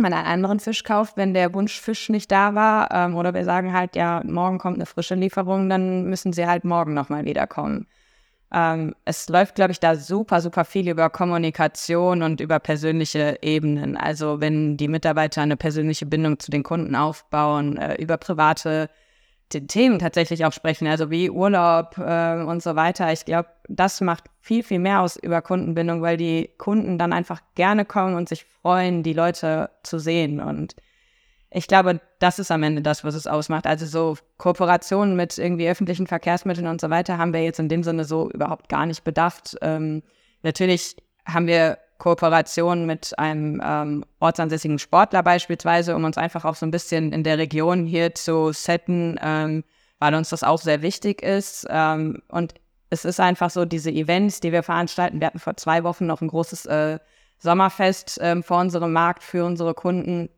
man 0.00 0.12
einen 0.12 0.26
anderen 0.26 0.60
Fisch 0.60 0.84
kauft, 0.84 1.16
wenn 1.16 1.34
der 1.34 1.54
Wunschfisch 1.54 2.08
nicht 2.08 2.30
da 2.30 2.54
war. 2.54 2.90
Ähm, 2.92 3.16
oder 3.16 3.34
wir 3.34 3.44
sagen 3.44 3.72
halt, 3.72 3.96
ja, 3.96 4.22
morgen 4.24 4.58
kommt 4.58 4.76
eine 4.76 4.86
frische 4.86 5.14
Lieferung, 5.14 5.68
dann 5.68 6.04
müssen 6.04 6.32
sie 6.32 6.46
halt 6.46 6.64
morgen 6.64 6.94
nochmal 6.94 7.24
wiederkommen. 7.24 7.86
Ähm, 8.52 8.94
es 9.04 9.28
läuft, 9.28 9.56
glaube 9.56 9.72
ich, 9.72 9.80
da 9.80 9.96
super, 9.96 10.40
super 10.40 10.64
viel 10.64 10.88
über 10.88 11.10
Kommunikation 11.10 12.22
und 12.22 12.40
über 12.40 12.58
persönliche 12.58 13.38
Ebenen. 13.42 13.96
Also 13.96 14.40
wenn 14.40 14.76
die 14.76 14.88
Mitarbeiter 14.88 15.42
eine 15.42 15.56
persönliche 15.56 16.06
Bindung 16.06 16.38
zu 16.38 16.50
den 16.50 16.62
Kunden 16.62 16.94
aufbauen, 16.94 17.76
äh, 17.76 17.94
über 17.96 18.16
private 18.16 18.88
Themen 19.48 19.98
tatsächlich 19.98 20.44
auch 20.44 20.52
sprechen, 20.52 20.86
also 20.86 21.10
wie 21.10 21.30
Urlaub 21.30 21.96
äh, 21.98 22.42
und 22.42 22.62
so 22.62 22.76
weiter. 22.76 23.12
Ich 23.12 23.24
glaube, 23.24 23.48
das 23.68 24.00
macht 24.00 24.24
viel, 24.40 24.62
viel 24.62 24.78
mehr 24.78 25.00
aus 25.00 25.16
über 25.16 25.40
Kundenbindung, 25.42 26.02
weil 26.02 26.16
die 26.16 26.50
Kunden 26.58 26.98
dann 26.98 27.12
einfach 27.12 27.40
gerne 27.54 27.84
kommen 27.84 28.14
und 28.14 28.28
sich 28.28 28.44
freuen, 28.44 29.02
die 29.02 29.14
Leute 29.14 29.70
zu 29.82 29.98
sehen. 29.98 30.40
Und 30.40 30.76
ich 31.50 31.66
glaube, 31.66 32.00
das 32.18 32.38
ist 32.38 32.50
am 32.50 32.62
Ende 32.62 32.82
das, 32.82 33.04
was 33.04 33.14
es 33.14 33.26
ausmacht. 33.26 33.66
Also 33.66 33.86
so 33.86 34.18
Kooperationen 34.36 35.16
mit 35.16 35.38
irgendwie 35.38 35.68
öffentlichen 35.68 36.06
Verkehrsmitteln 36.06 36.66
und 36.66 36.80
so 36.80 36.90
weiter 36.90 37.16
haben 37.16 37.32
wir 37.32 37.42
jetzt 37.42 37.58
in 37.58 37.70
dem 37.70 37.82
Sinne 37.82 38.04
so 38.04 38.30
überhaupt 38.30 38.68
gar 38.68 38.84
nicht 38.84 39.02
bedacht. 39.02 39.56
Ähm, 39.62 40.02
natürlich 40.42 40.96
haben 41.24 41.46
wir 41.46 41.78
Kooperation 41.98 42.86
mit 42.86 43.18
einem 43.18 43.60
ähm, 43.64 44.04
ortsansässigen 44.20 44.78
Sportler 44.78 45.22
beispielsweise, 45.22 45.94
um 45.96 46.04
uns 46.04 46.16
einfach 46.16 46.44
auch 46.44 46.54
so 46.54 46.64
ein 46.64 46.70
bisschen 46.70 47.12
in 47.12 47.24
der 47.24 47.38
Region 47.38 47.84
hier 47.84 48.14
zu 48.14 48.52
setten, 48.52 49.18
ähm, 49.22 49.64
weil 49.98 50.14
uns 50.14 50.30
das 50.30 50.44
auch 50.44 50.60
sehr 50.60 50.80
wichtig 50.80 51.22
ist. 51.22 51.66
Ähm, 51.68 52.22
und 52.28 52.54
es 52.90 53.04
ist 53.04 53.20
einfach 53.20 53.50
so, 53.50 53.64
diese 53.64 53.90
Events, 53.90 54.40
die 54.40 54.52
wir 54.52 54.62
veranstalten, 54.62 55.20
wir 55.20 55.26
hatten 55.26 55.40
vor 55.40 55.56
zwei 55.56 55.82
Wochen 55.82 56.06
noch 56.06 56.20
ein 56.20 56.28
großes 56.28 56.66
äh, 56.66 56.98
Sommerfest 57.38 58.18
ähm, 58.22 58.42
vor 58.42 58.60
unserem 58.60 58.92
Markt 58.92 59.22
für 59.22 59.44
unsere 59.44 59.74
Kunden, 59.74 60.28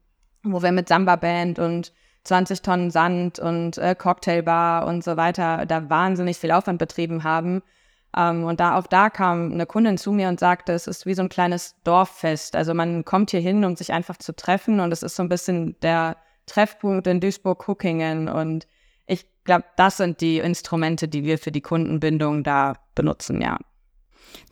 wo 0.42 0.62
wir 0.62 0.72
mit 0.72 0.88
Samba-Band 0.88 1.58
und 1.58 1.92
20 2.24 2.62
Tonnen 2.62 2.90
Sand 2.90 3.38
und 3.38 3.78
äh, 3.78 3.94
Cocktailbar 3.94 4.86
und 4.86 5.04
so 5.04 5.16
weiter 5.16 5.64
da 5.66 5.88
wahnsinnig 5.88 6.38
viel 6.38 6.52
Aufwand 6.52 6.78
betrieben 6.78 7.24
haben 7.24 7.62
ähm, 8.16 8.44
und 8.44 8.60
da 8.60 8.78
auch 8.78 8.86
da 8.86 9.10
kam 9.10 9.52
eine 9.52 9.66
Kundin 9.66 9.98
zu 9.98 10.12
mir 10.12 10.28
und 10.28 10.40
sagte, 10.40 10.72
es 10.72 10.86
ist 10.86 11.06
wie 11.06 11.14
so 11.14 11.22
ein 11.22 11.28
kleines 11.28 11.76
Dorffest. 11.84 12.56
Also 12.56 12.74
man 12.74 13.04
kommt 13.04 13.30
hier 13.30 13.40
hin, 13.40 13.64
um 13.64 13.76
sich 13.76 13.92
einfach 13.92 14.16
zu 14.16 14.34
treffen 14.34 14.80
und 14.80 14.92
es 14.92 15.02
ist 15.02 15.16
so 15.16 15.22
ein 15.22 15.28
bisschen 15.28 15.78
der 15.80 16.16
Treffpunkt 16.46 17.06
in 17.06 17.20
Duisburg-Kuckingen 17.20 18.28
und 18.28 18.66
ich 19.06 19.26
glaube, 19.44 19.64
das 19.76 19.96
sind 19.96 20.20
die 20.20 20.38
Instrumente, 20.38 21.08
die 21.08 21.24
wir 21.24 21.38
für 21.38 21.52
die 21.52 21.60
Kundenbindung 21.60 22.42
da 22.42 22.74
benutzen, 22.94 23.40
ja. 23.40 23.58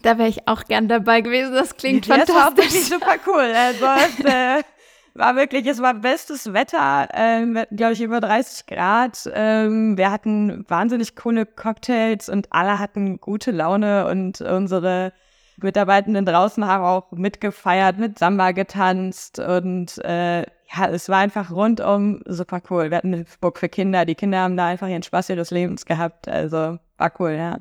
Da 0.02 0.18
wäre 0.18 0.28
ich 0.28 0.46
auch 0.48 0.64
gern 0.64 0.88
dabei 0.88 1.20
gewesen. 1.20 1.54
Das 1.54 1.76
klingt 1.76 2.06
ja, 2.06 2.16
fantastisch. 2.16 2.66
Das 2.66 2.74
wirklich 2.74 2.86
super 2.86 3.16
cool. 3.26 3.52
Also, 3.54 3.84
äh, 4.24 4.62
war 5.18 5.36
wirklich, 5.36 5.66
es 5.66 5.82
war 5.82 5.94
bestes 5.94 6.52
Wetter, 6.52 7.08
ähm, 7.12 7.58
glaube 7.70 7.92
ich, 7.92 8.00
über 8.00 8.20
30 8.20 8.66
Grad. 8.66 9.28
Ähm, 9.34 9.98
wir 9.98 10.10
hatten 10.10 10.64
wahnsinnig 10.68 11.16
coole 11.16 11.44
Cocktails 11.44 12.28
und 12.28 12.52
alle 12.52 12.78
hatten 12.78 13.20
gute 13.20 13.50
Laune 13.50 14.06
und 14.08 14.40
unsere 14.40 15.12
Mitarbeitenden 15.60 16.24
draußen 16.24 16.64
haben 16.66 16.84
auch 16.84 17.10
mitgefeiert, 17.12 17.98
mit 17.98 18.18
Samba 18.18 18.52
getanzt 18.52 19.40
und 19.40 19.98
äh, 20.04 20.42
ja, 20.42 20.86
es 20.90 21.08
war 21.08 21.18
einfach 21.18 21.50
rundum 21.50 22.20
super 22.26 22.60
cool. 22.70 22.90
Wir 22.90 22.98
hatten 22.98 23.14
eine 23.14 23.24
Burg 23.40 23.58
für 23.58 23.68
Kinder, 23.68 24.04
die 24.04 24.14
Kinder 24.14 24.38
haben 24.40 24.56
da 24.56 24.66
einfach 24.66 24.88
ihren 24.88 25.02
Spaß 25.02 25.30
ihres 25.30 25.50
Lebens 25.50 25.84
gehabt, 25.84 26.28
also 26.28 26.78
war 26.96 27.12
cool, 27.18 27.32
ja. 27.32 27.58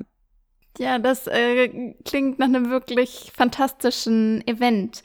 Ja, 0.78 0.98
das 1.00 1.26
äh, 1.26 1.94
klingt 2.04 2.38
nach 2.38 2.46
einem 2.46 2.70
wirklich 2.70 3.32
fantastischen 3.34 4.46
Event. 4.46 5.02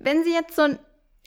Wenn 0.00 0.24
Sie 0.24 0.32
jetzt 0.32 0.56
so 0.56 0.62
ein 0.62 0.78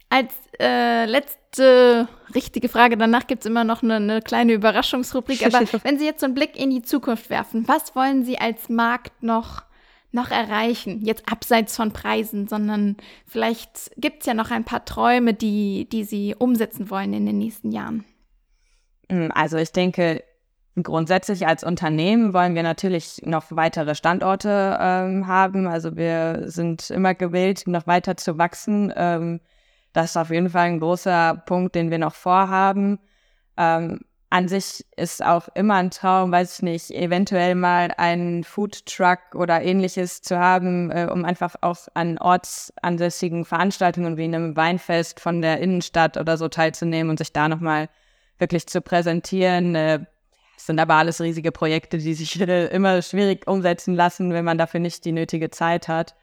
als 0.09 0.33
äh, 0.59 1.05
letzte 1.05 2.07
richtige 2.33 2.69
Frage, 2.69 2.97
danach 2.97 3.27
gibt 3.27 3.41
es 3.41 3.45
immer 3.45 3.63
noch 3.63 3.83
eine, 3.83 3.95
eine, 3.95 4.21
kleine 4.21 4.53
Überraschungsrubrik, 4.53 5.45
aber 5.45 5.59
wenn 5.83 5.99
Sie 5.99 6.05
jetzt 6.05 6.21
so 6.21 6.25
einen 6.25 6.35
Blick 6.35 6.55
in 6.55 6.69
die 6.69 6.81
Zukunft 6.81 7.29
werfen, 7.29 7.67
was 7.67 7.95
wollen 7.95 8.23
Sie 8.23 8.37
als 8.37 8.69
Markt 8.69 9.21
noch, 9.21 9.63
noch 10.11 10.31
erreichen? 10.31 11.01
Jetzt 11.03 11.29
abseits 11.29 11.75
von 11.75 11.91
Preisen, 11.91 12.47
sondern 12.47 12.97
vielleicht 13.25 13.91
gibt 13.97 14.21
es 14.21 14.27
ja 14.27 14.33
noch 14.33 14.51
ein 14.51 14.63
paar 14.63 14.85
Träume, 14.85 15.33
die, 15.33 15.89
die 15.89 16.03
Sie 16.03 16.35
umsetzen 16.37 16.89
wollen 16.89 17.13
in 17.13 17.25
den 17.25 17.37
nächsten 17.37 17.71
Jahren. 17.71 18.05
Hm, 19.09 19.31
also 19.33 19.57
ich 19.57 19.71
denke, 19.71 20.23
Grundsätzlich 20.83 21.47
als 21.47 21.63
Unternehmen 21.63 22.35
wollen 22.35 22.53
wir 22.53 22.61
natürlich 22.61 23.21
noch 23.25 23.45
weitere 23.49 23.95
Standorte 23.95 24.77
ähm, 24.79 25.25
haben. 25.25 25.65
Also 25.65 25.95
wir 25.95 26.43
sind 26.45 26.91
immer 26.91 27.15
gewillt, 27.15 27.63
noch 27.65 27.87
weiter 27.87 28.15
zu 28.15 28.37
wachsen. 28.37 28.93
Ähm, 28.95 29.39
das 29.97 30.11
ist 30.11 30.17
auf 30.17 30.29
jeden 30.29 30.51
Fall 30.51 30.67
ein 30.67 30.79
großer 30.79 31.41
Punkt, 31.47 31.73
den 31.73 31.89
wir 31.89 31.97
noch 31.97 32.13
vorhaben. 32.13 32.99
Ähm, 33.57 34.01
an 34.29 34.47
sich 34.47 34.85
ist 34.95 35.25
auch 35.25 35.47
immer 35.55 35.73
ein 35.75 35.89
Traum, 35.89 36.31
weiß 36.31 36.57
ich 36.57 36.61
nicht, 36.61 36.91
eventuell 36.91 37.55
mal 37.55 37.91
einen 37.97 38.43
Food 38.43 38.85
Truck 38.85 39.19
oder 39.33 39.63
ähnliches 39.63 40.21
zu 40.21 40.37
haben, 40.37 40.91
äh, 40.91 41.07
um 41.11 41.25
einfach 41.25 41.55
auch 41.61 41.87
an 41.95 42.19
ortsansässigen 42.19 43.43
Veranstaltungen 43.43 44.17
wie 44.17 44.25
einem 44.25 44.55
Weinfest 44.55 45.19
von 45.19 45.41
der 45.41 45.61
Innenstadt 45.61 46.17
oder 46.17 46.37
so 46.37 46.47
teilzunehmen 46.47 47.09
und 47.09 47.17
sich 47.17 47.33
da 47.33 47.47
nochmal 47.47 47.89
wirklich 48.37 48.67
zu 48.67 48.81
präsentieren. 48.81 49.73
Äh, 49.73 50.05
es 50.57 50.67
sind 50.67 50.79
aber 50.79 50.93
alles 50.93 51.21
riesige 51.21 51.51
Projekte, 51.51 51.97
die 51.97 52.13
sich 52.13 52.39
äh, 52.39 52.67
immer 52.67 53.01
schwierig 53.01 53.47
umsetzen 53.47 53.95
lassen, 53.95 54.31
wenn 54.31 54.45
man 54.45 54.59
dafür 54.59 54.79
nicht 54.79 55.05
die 55.05 55.11
nötige 55.11 55.49
Zeit 55.49 55.87
hat. 55.87 56.13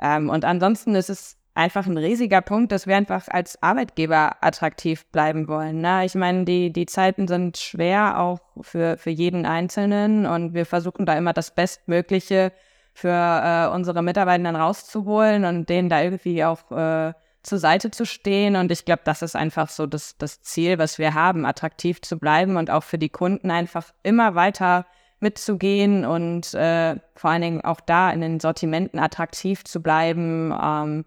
Ähm, 0.00 0.30
und 0.30 0.46
ansonsten 0.46 0.94
ist 0.94 1.10
es 1.10 1.36
einfach 1.54 1.86
ein 1.86 1.98
riesiger 1.98 2.40
Punkt, 2.40 2.72
dass 2.72 2.86
wir 2.86 2.96
einfach 2.96 3.26
als 3.28 3.62
Arbeitgeber 3.62 4.36
attraktiv 4.40 5.06
bleiben 5.06 5.48
wollen. 5.48 5.80
Ne? 5.80 6.04
Ich 6.04 6.14
meine, 6.14 6.44
die, 6.44 6.72
die 6.72 6.86
Zeiten 6.86 7.26
sind 7.26 7.56
schwer 7.56 8.20
auch 8.20 8.40
für, 8.60 8.96
für 8.96 9.10
jeden 9.10 9.44
Einzelnen 9.44 10.26
und 10.26 10.54
wir 10.54 10.66
versuchen 10.66 11.04
da 11.04 11.14
immer 11.14 11.32
das 11.32 11.54
Bestmögliche 11.54 12.52
für 12.94 13.08
äh, 13.08 13.74
unsere 13.74 14.02
Mitarbeitenden 14.02 14.56
rauszuholen 14.56 15.44
und 15.44 15.68
denen 15.68 15.88
da 15.88 16.02
irgendwie 16.02 16.44
auch 16.44 16.70
äh, 16.70 17.12
zur 17.42 17.58
Seite 17.58 17.90
zu 17.90 18.04
stehen. 18.04 18.56
Und 18.56 18.70
ich 18.70 18.84
glaube, 18.84 19.02
das 19.04 19.22
ist 19.22 19.36
einfach 19.36 19.68
so 19.68 19.86
das, 19.86 20.16
das 20.18 20.42
Ziel, 20.42 20.78
was 20.78 20.98
wir 20.98 21.14
haben, 21.14 21.46
attraktiv 21.46 22.00
zu 22.02 22.18
bleiben 22.18 22.56
und 22.56 22.70
auch 22.70 22.82
für 22.82 22.98
die 22.98 23.08
Kunden 23.08 23.50
einfach 23.50 23.92
immer 24.02 24.34
weiter 24.34 24.86
mitzugehen 25.20 26.04
und 26.04 26.54
äh, 26.54 26.96
vor 27.14 27.30
allen 27.30 27.42
Dingen 27.42 27.60
auch 27.64 27.80
da 27.80 28.10
in 28.10 28.20
den 28.20 28.38
Sortimenten 28.40 29.00
attraktiv 29.00 29.64
zu 29.64 29.82
bleiben, 29.82 30.54
ähm, 30.62 31.04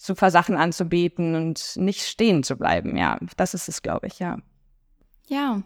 super 0.00 0.30
Sachen 0.30 0.56
anzubieten 0.56 1.34
und 1.34 1.76
nicht 1.76 2.02
stehen 2.02 2.42
zu 2.42 2.56
bleiben. 2.56 2.96
Ja, 2.96 3.18
das 3.36 3.52
ist 3.52 3.68
es, 3.68 3.82
glaube 3.82 4.06
ich, 4.06 4.18
ja. 4.18 4.38
Ja. 5.26 5.62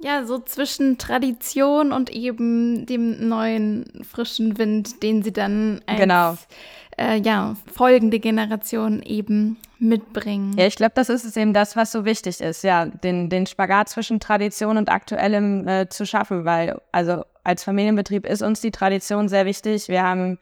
Ja, 0.00 0.26
so 0.26 0.40
zwischen 0.40 0.98
Tradition 0.98 1.92
und 1.92 2.10
eben 2.10 2.84
dem 2.84 3.28
neuen 3.28 4.02
frischen 4.04 4.58
Wind, 4.58 5.04
den 5.04 5.22
sie 5.22 5.32
dann 5.32 5.80
als 5.86 6.00
genau. 6.00 6.36
äh, 6.98 7.20
ja, 7.20 7.56
folgende 7.72 8.18
Generation 8.18 9.00
eben 9.02 9.56
mitbringen. 9.78 10.58
Ja, 10.58 10.66
ich 10.66 10.74
glaube, 10.74 10.92
das 10.96 11.08
ist 11.08 11.24
es 11.24 11.36
eben 11.36 11.54
das, 11.54 11.76
was 11.76 11.92
so 11.92 12.04
wichtig 12.04 12.40
ist, 12.40 12.64
ja, 12.64 12.86
den, 12.86 13.30
den 13.30 13.46
Spagat 13.46 13.88
zwischen 13.88 14.18
Tradition 14.18 14.76
und 14.76 14.88
Aktuellem 14.88 15.66
äh, 15.68 15.88
zu 15.88 16.04
schaffen, 16.04 16.44
weil 16.44 16.80
also 16.90 17.22
als 17.44 17.62
Familienbetrieb 17.62 18.26
ist 18.26 18.42
uns 18.42 18.60
die 18.60 18.72
Tradition 18.72 19.28
sehr 19.28 19.46
wichtig. 19.46 19.88
Wir 19.88 20.02
haben 20.02 20.38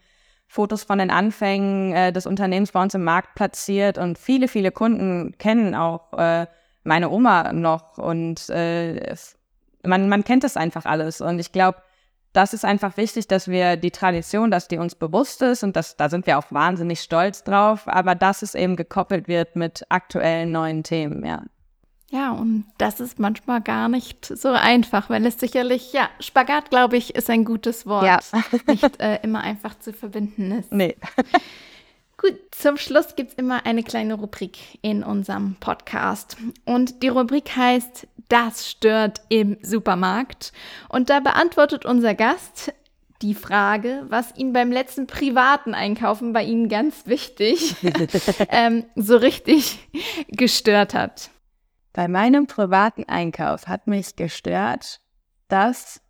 Fotos 0.52 0.84
von 0.84 0.98
den 0.98 1.10
Anfängen 1.10 1.94
äh, 1.94 2.12
des 2.12 2.26
Unternehmens 2.26 2.72
bei 2.72 2.82
uns 2.82 2.92
im 2.92 3.04
Markt 3.04 3.36
platziert 3.36 3.96
und 3.96 4.18
viele, 4.18 4.48
viele 4.48 4.70
Kunden 4.70 5.34
kennen 5.38 5.74
auch 5.74 6.12
äh, 6.12 6.46
meine 6.84 7.08
Oma 7.08 7.54
noch 7.54 7.96
und 7.96 8.50
äh, 8.50 9.16
man, 9.82 10.10
man 10.10 10.24
kennt 10.24 10.44
das 10.44 10.58
einfach 10.58 10.84
alles. 10.84 11.22
Und 11.22 11.38
ich 11.38 11.52
glaube, 11.52 11.78
das 12.34 12.52
ist 12.52 12.66
einfach 12.66 12.98
wichtig, 12.98 13.28
dass 13.28 13.48
wir 13.48 13.78
die 13.78 13.92
Tradition, 13.92 14.50
dass 14.50 14.68
die 14.68 14.76
uns 14.76 14.94
bewusst 14.94 15.40
ist 15.40 15.64
und 15.64 15.74
das, 15.74 15.96
da 15.96 16.10
sind 16.10 16.26
wir 16.26 16.36
auch 16.36 16.52
wahnsinnig 16.52 17.00
stolz 17.00 17.44
drauf, 17.44 17.88
aber 17.88 18.14
dass 18.14 18.42
es 18.42 18.54
eben 18.54 18.76
gekoppelt 18.76 19.28
wird 19.28 19.56
mit 19.56 19.86
aktuellen 19.88 20.52
neuen 20.52 20.82
Themen, 20.82 21.24
ja. 21.24 21.44
Ja, 22.12 22.32
und 22.32 22.66
das 22.76 23.00
ist 23.00 23.18
manchmal 23.18 23.62
gar 23.62 23.88
nicht 23.88 24.26
so 24.26 24.50
einfach, 24.50 25.08
weil 25.08 25.24
es 25.24 25.40
sicherlich, 25.40 25.94
ja, 25.94 26.10
Spagat, 26.20 26.68
glaube 26.68 26.98
ich, 26.98 27.14
ist 27.14 27.30
ein 27.30 27.46
gutes 27.46 27.86
Wort. 27.86 28.04
Ja. 28.04 28.20
nicht 28.66 29.00
äh, 29.00 29.20
immer 29.22 29.40
einfach 29.40 29.78
zu 29.78 29.94
verbinden 29.94 30.52
ist. 30.52 30.70
Nee. 30.70 30.94
Gut, 32.18 32.34
zum 32.50 32.76
Schluss 32.76 33.16
gibt 33.16 33.32
es 33.32 33.38
immer 33.38 33.64
eine 33.64 33.82
kleine 33.82 34.12
Rubrik 34.12 34.58
in 34.82 35.02
unserem 35.02 35.56
Podcast. 35.58 36.36
Und 36.66 37.02
die 37.02 37.08
Rubrik 37.08 37.56
heißt 37.56 38.06
Das 38.28 38.70
stört 38.70 39.22
im 39.30 39.56
Supermarkt. 39.62 40.52
Und 40.90 41.08
da 41.08 41.20
beantwortet 41.20 41.86
unser 41.86 42.14
Gast 42.14 42.74
die 43.22 43.34
Frage, 43.34 44.04
was 44.08 44.36
ihn 44.36 44.52
beim 44.52 44.70
letzten 44.70 45.06
privaten 45.06 45.72
Einkaufen 45.72 46.34
bei 46.34 46.44
Ihnen 46.44 46.68
ganz 46.68 47.06
wichtig 47.06 47.74
ähm, 48.50 48.84
so 48.96 49.16
richtig 49.16 49.78
gestört 50.28 50.92
hat. 50.92 51.30
Bei 51.92 52.08
meinem 52.08 52.46
privaten 52.46 53.04
Einkauf 53.08 53.68
hat 53.68 53.86
mich 53.86 54.16
gestört, 54.16 55.00
dass. 55.48 56.00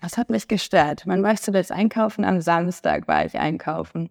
Was 0.00 0.16
hat 0.16 0.30
mich 0.30 0.48
gestört? 0.48 1.06
Man 1.06 1.22
weiß 1.22 1.42
zuletzt 1.42 1.70
einkaufen, 1.70 2.24
am 2.24 2.40
Samstag 2.40 3.06
war 3.06 3.24
ich 3.24 3.38
einkaufen. 3.38 4.10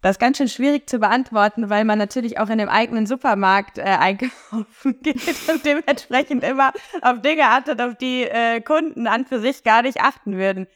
Das 0.00 0.12
ist 0.12 0.20
ganz 0.20 0.38
schön 0.38 0.48
schwierig 0.48 0.88
zu 0.88 1.00
beantworten, 1.00 1.70
weil 1.70 1.84
man 1.84 1.98
natürlich 1.98 2.38
auch 2.38 2.48
in 2.48 2.58
dem 2.58 2.68
eigenen 2.68 3.06
Supermarkt 3.06 3.78
äh, 3.78 3.82
einkaufen 3.98 5.00
geht 5.02 5.48
und 5.48 5.64
dementsprechend 5.64 6.44
immer 6.44 6.72
auf 7.02 7.20
Dinge 7.20 7.48
achtet, 7.48 7.80
auf 7.80 7.96
die 7.96 8.22
äh, 8.22 8.60
Kunden 8.60 9.06
an 9.08 9.26
für 9.26 9.40
sich 9.40 9.64
gar 9.64 9.82
nicht 9.82 10.00
achten 10.00 10.36
würden. 10.36 10.68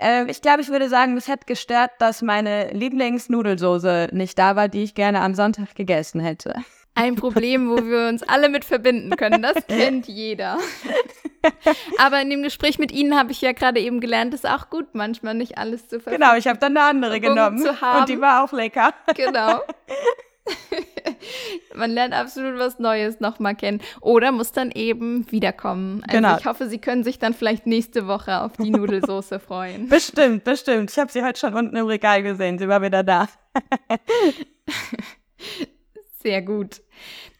Äh, 0.00 0.24
ich 0.30 0.40
glaube, 0.40 0.62
ich 0.62 0.68
würde 0.68 0.88
sagen, 0.88 1.16
es 1.16 1.28
hat 1.28 1.46
gestört, 1.46 1.90
dass 1.98 2.22
meine 2.22 2.70
Lieblingsnudelsoße 2.72 4.08
nicht 4.12 4.38
da 4.38 4.56
war, 4.56 4.68
die 4.68 4.82
ich 4.82 4.94
gerne 4.94 5.20
am 5.20 5.34
Sonntag 5.34 5.74
gegessen 5.74 6.20
hätte. 6.20 6.54
Ein 6.96 7.16
Problem, 7.16 7.70
wo 7.70 7.84
wir 7.84 8.08
uns 8.08 8.22
alle 8.22 8.48
mit 8.48 8.64
verbinden 8.64 9.16
können. 9.16 9.42
Das 9.42 9.54
kennt 9.68 10.06
jeder. 10.06 10.58
Aber 11.98 12.20
in 12.22 12.30
dem 12.30 12.42
Gespräch 12.42 12.78
mit 12.78 12.92
Ihnen 12.92 13.18
habe 13.18 13.32
ich 13.32 13.40
ja 13.40 13.52
gerade 13.52 13.80
eben 13.80 14.00
gelernt, 14.00 14.32
ist 14.32 14.48
auch 14.48 14.70
gut, 14.70 14.94
manchmal 14.94 15.34
nicht 15.34 15.58
alles 15.58 15.88
zu 15.88 16.00
verbinden. 16.00 16.22
Genau, 16.24 16.36
ich 16.36 16.46
habe 16.46 16.58
dann 16.58 16.76
eine 16.76 16.86
andere 16.86 17.20
genommen. 17.20 17.60
Und 17.66 18.08
die 18.08 18.20
war 18.20 18.44
auch 18.44 18.52
lecker. 18.52 18.94
Genau. 19.14 19.60
Man 21.74 21.90
lernt 21.90 22.14
absolut 22.14 22.58
was 22.58 22.78
Neues 22.78 23.18
nochmal 23.20 23.54
kennen. 23.54 23.80
Oder 24.00 24.30
muss 24.30 24.52
dann 24.52 24.70
eben 24.70 25.30
wiederkommen. 25.32 26.02
Also 26.06 26.18
Genau. 26.18 26.36
ich 26.38 26.46
hoffe, 26.46 26.68
Sie 26.68 26.78
können 26.78 27.02
sich 27.02 27.18
dann 27.18 27.34
vielleicht 27.34 27.66
nächste 27.66 28.06
Woche 28.06 28.42
auf 28.42 28.52
die 28.58 28.70
Nudelsoße 28.70 29.40
freuen. 29.40 29.88
Bestimmt, 29.88 30.44
bestimmt. 30.44 30.90
Ich 30.90 30.98
habe 30.98 31.10
sie 31.10 31.24
heute 31.24 31.40
schon 31.40 31.54
unten 31.54 31.74
im 31.76 31.86
Regal 31.86 32.22
gesehen. 32.22 32.58
Sie 32.58 32.68
war 32.68 32.82
wieder 32.82 33.02
da. 33.02 33.28
Sehr 36.22 36.42
gut. 36.42 36.80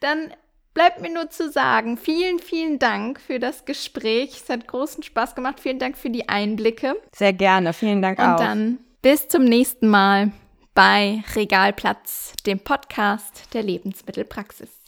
Dann 0.05 0.35
bleibt 0.75 1.01
mir 1.01 1.11
nur 1.11 1.31
zu 1.31 1.51
sagen, 1.51 1.97
vielen, 1.97 2.39
vielen 2.39 2.79
Dank 2.79 3.19
für 3.19 3.39
das 3.39 3.65
Gespräch. 3.65 4.33
Es 4.43 4.51
hat 4.51 4.69
großen 4.69 5.03
Spaß 5.03 5.35
gemacht. 5.35 5.61
Vielen 5.61 5.79
Dank 5.79 5.97
für 5.97 6.11
die 6.11 6.29
Einblicke. 6.29 6.95
Sehr 7.17 7.33
gerne. 7.33 7.73
Vielen 7.73 8.03
Dank 8.03 8.19
Und 8.19 8.25
auch. 8.27 8.37
dann 8.37 8.81
bis 9.01 9.29
zum 9.29 9.45
nächsten 9.45 9.89
Mal 9.89 10.31
bei 10.75 11.23
Regalplatz, 11.35 12.35
dem 12.45 12.61
Podcast 12.61 13.55
der 13.55 13.63
Lebensmittelpraxis. 13.63 14.84